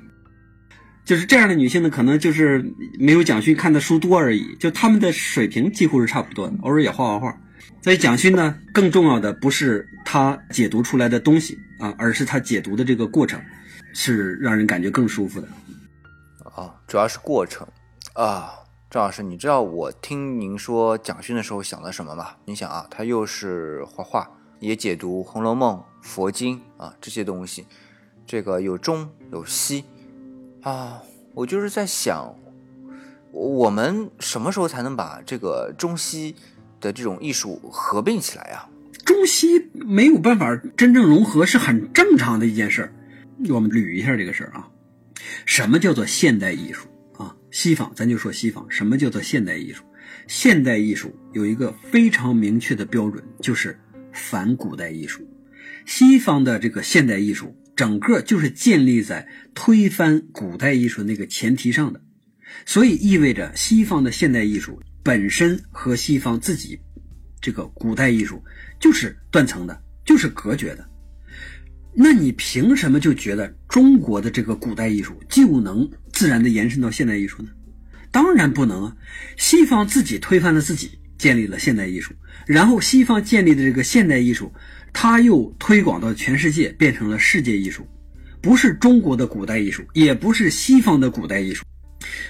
[1.05, 2.65] 就是这样的女性呢，可能就是
[2.99, 7.41] 没有蒋勋看的书多而已，就她们的水平几乎是差不多的，偶尔也画画画。
[7.83, 13.39] 所以蒋勋呢，更重要的不是他解读出来的东西啊，而是他解读的这个过程，
[13.93, 15.49] 是让人感觉更舒服的。
[16.55, 17.67] 啊，主要是过程
[18.15, 18.55] 啊。
[18.91, 22.29] 张老师，你知道我听您说蒋勋的时候想的什么吗？
[22.45, 24.31] 你想啊，他又是画画，
[24.61, 27.67] 也解读《红楼梦》、佛经啊这些东西，
[28.25, 29.85] 这个有中有西
[30.65, 31.01] 啊。
[31.35, 32.33] 我就是在想，
[33.33, 36.37] 我们什么时候才能把这个中西
[36.81, 38.69] 的这种艺术合并起来呀、
[39.05, 42.93] 中西没有办法真正融合是很正常的一件事儿。
[43.49, 44.69] 我们捋一下这个事儿啊，
[45.45, 46.87] 什么叫做现代艺术
[47.19, 47.35] 啊？
[47.51, 49.83] 西方，咱就说西方，什么叫做现代艺术？
[50.29, 53.77] 现代艺术有一个非常明确的标准，就是
[54.13, 55.29] 反古代艺术。
[55.85, 62.01] 西方的这个现代艺术，整个就是建立在推翻古代艺术那个前提上的，
[62.65, 66.79] 所以意味着西方的现代艺术本身和西方自己
[67.41, 68.43] 这个古代艺术
[68.79, 70.89] 就是断层的，就是隔绝的。
[71.97, 77.51] 那你凭什么就觉得中国的这个古代艺术就能自然的延伸到现代艺术呢？
[78.11, 78.97] 当然不能啊！
[79.37, 82.15] 西方自己推翻了自己，建立了现代艺术，
[82.47, 84.53] 然后西方建立的这个现代艺术，
[84.95, 87.87] 它又推广到全世界，变成了世界艺术，
[88.41, 91.63] 不是中国的古代艺术，也不是西方的古代艺术，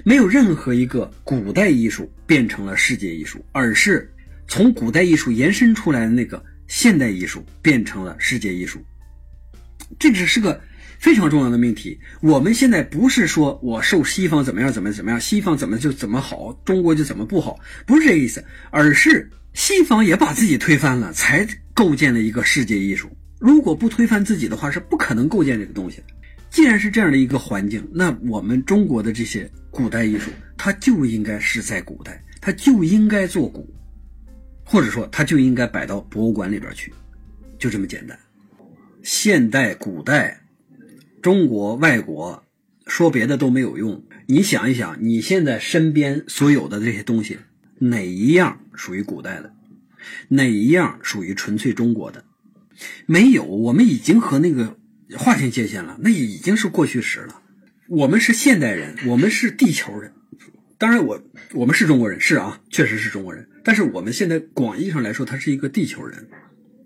[0.03, 4.11] 没有任何一个古代艺术变成了世界艺术，而是
[4.49, 8.83] 从古代艺术延伸出来的那个现代艺术变成了世界艺术。
[9.99, 10.61] 这只是个
[10.99, 12.01] 非常重要的命题。
[12.23, 23.11] 我们现在不是说我受西方怎么样怎么怎么样，西方怎么就怎么好，中国就怎么不好，不是这个意思，而是西方也把自己推翻了，才构建了一个世界艺术。
[23.41, 26.05] 如果不推翻自己的话，是不可能构建这个东西的。
[26.49, 33.69] 既然是这样的一个环境，那我们中国的这些古代艺术，它就应该是在古代，它就应该做古，
[34.65, 36.93] 或者说它就应该摆到博物馆里边去，
[37.59, 38.17] 就这么简单。
[39.03, 40.41] 现代、古代、
[41.21, 42.43] 中国、外国，
[42.87, 44.03] 说别的都没有用。
[44.27, 47.39] 你想一想，你现在身边所有的这些东西，
[47.79, 49.54] 哪一样属于古代的？
[50.29, 52.25] 哪一样属于纯粹中国的？
[53.07, 54.77] 没有，我们已经和那个
[55.17, 57.43] 划清界限了，那已经是过去时了。
[57.89, 60.13] 我们是现代人，我们是地球人。
[60.79, 63.49] 当然我，我们是中国人，是啊，确实是中国人。
[63.63, 66.29] 但是我们现在广义上来说，他是一个地球人。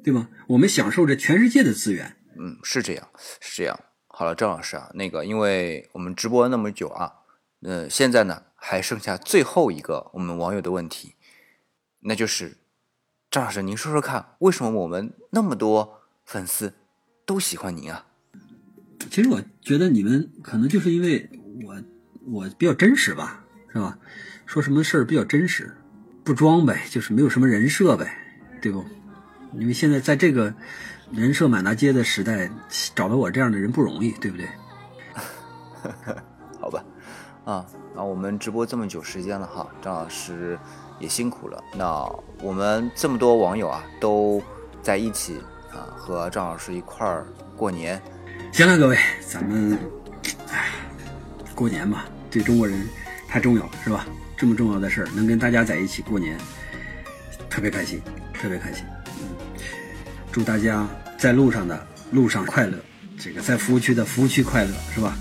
[0.05, 0.31] 对吧？
[0.47, 2.17] 我们享受着全世界的资源。
[2.39, 3.09] 嗯，是这样，
[3.41, 3.79] 是这样。
[4.07, 7.13] 好了，张老师啊，那个，因为我们直播那么久啊，
[7.61, 11.15] 呃，现在呢还剩下最后一个我们网友的问题，
[12.01, 12.57] 那就是
[13.31, 16.73] 张老师，您说说看，为什么我们那么多粉丝
[17.27, 18.07] 都喜欢您啊？
[19.11, 21.29] 其实我觉得你们可能就是因为
[21.63, 21.77] 我
[22.25, 23.99] 我比较真实吧，是吧？
[24.47, 25.77] 说什么事儿比较真实，
[26.25, 28.11] 不装呗，就是没有什么人设呗，
[28.63, 28.83] 对不？
[29.59, 30.55] 因为现在在这个
[31.13, 32.51] 人设满大街的时代，
[32.95, 34.49] 找到我这样的人不容易，对不对？
[36.59, 36.83] 好吧，
[37.45, 40.59] 啊，那我们直播这么久时间了哈，张老师
[40.99, 41.63] 也辛苦了。
[41.75, 42.05] 那
[42.43, 44.43] 我们这么多网友啊，都
[44.83, 45.41] 在一起
[45.73, 47.27] 啊，和张老师一块儿
[47.57, 48.01] 过年。
[48.53, 49.79] 行了，各位，咱们
[50.51, 50.71] 哎，
[51.55, 52.89] 过年嘛，对中国人
[53.29, 54.07] 太重要了，是吧？
[54.37, 56.39] 这么重要的事儿，能跟大家在一起过年，
[57.51, 58.01] 特别开心，
[58.33, 58.85] 特别开心。
[59.21, 59.29] 嗯
[60.31, 60.87] 祝大家
[61.19, 62.79] 在路上的路上快乐，
[63.19, 65.17] 这个在服务区的服务区快乐，是吧？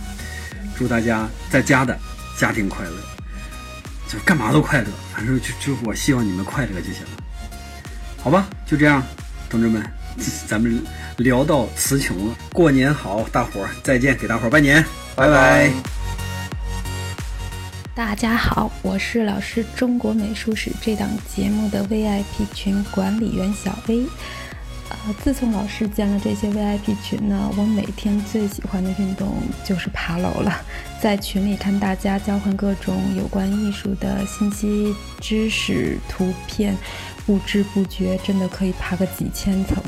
[0.78, 1.98] 祝大家在家的
[2.38, 2.96] 家庭快乐，
[4.08, 7.10] 就干嘛都快乐，反正就就我希望你们快乐就行了，
[8.24, 8.48] 好吧？
[8.66, 9.04] 就这样，
[9.50, 9.84] 同志们，
[10.48, 10.82] 咱们
[11.18, 14.84] 聊到词穷了，过年好，大伙儿再见，给大伙儿拜年，
[15.16, 15.70] 拜拜。
[17.94, 24.06] 大家好，我是老师中国美术史这档节目的 VIP 群管理员小薇。
[24.90, 29.36] 呃，自从老师建了这些 VIP 群呢，我每天最喜欢的运动
[29.66, 30.62] 就是爬楼了。
[31.02, 36.76] 在群里看大家交换各种有关艺术的信息、知识、图片，
[37.26, 39.84] 不知不觉真的可以爬个几千层。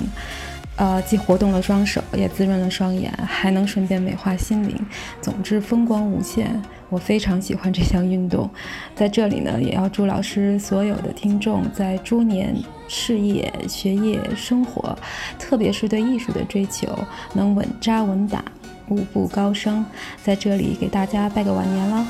[0.80, 4.74] 呃，既活动了双手，也滋润了双眼，还能顺便美化心灵。
[5.22, 6.50] 总之，风光无限。
[6.88, 8.50] 我非常喜欢这项运动。
[8.96, 12.56] 在这里呢，也要祝老师所有的听众在猪年
[12.88, 14.98] 事业、学业、生活，
[15.38, 16.88] 特别是对艺术的追求，
[17.34, 18.42] 能稳扎稳打，
[18.88, 19.86] 步步高升。
[20.24, 22.08] 在这里给大家拜个晚年了。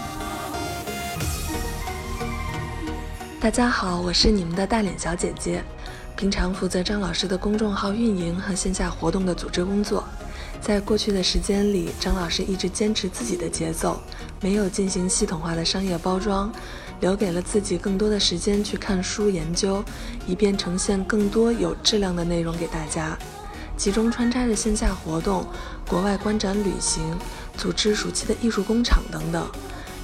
[3.41, 5.63] 大家好，我是你们的大脸小姐姐，
[6.19, 10.03] 平常负责张老师的公众号运营和线下活动的组织工作。
[10.59, 14.01] 在过去的时间里，张老师一直坚持自己的节奏，
[14.41, 16.51] 没有进行系统化的商业包装，
[16.99, 19.81] 留给了自己更多的时间去看书研究，
[20.27, 23.17] 以便呈现更多有质量的内容给大家。
[23.77, 25.47] 其中穿插着线下活动、
[25.87, 27.01] 国外观展旅行、
[27.55, 29.49] 组织暑期的艺术工厂等等。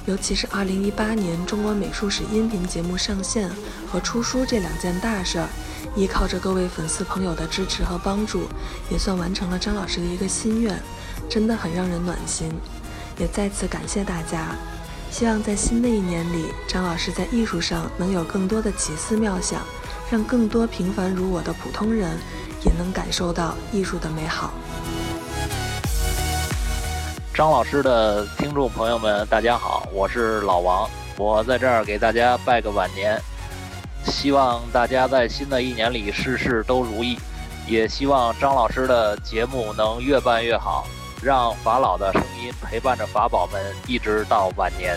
[0.06, 3.50] 尤其是2018年中国美术史音频节目上线
[3.90, 5.48] 和出书这两件大事儿。
[5.94, 8.48] 依靠着各位粉丝朋友的支持和帮助，
[8.90, 10.78] 也算完成了张老师的一个心愿，
[11.28, 12.52] 真的很让人暖心。
[13.18, 14.56] 也再次感谢大家，
[15.10, 19.62] 希望在新的一年里，张老师在艺术上能有更多的奇思妙想，
[20.10, 22.18] 让更多平凡如我的普通人
[22.64, 24.52] 也能感受到艺术的美好。
[27.32, 33.20] 张老师的听众朋友们，大家好，我是老王，我在这儿给大家拜个晚年，
[34.06, 37.18] 希望大家在新的一年里事事都如意，
[37.66, 40.86] 也希望张老师的节目能越办越好，
[41.22, 44.96] 让法老的声音陪伴着法宝们一直到晚年。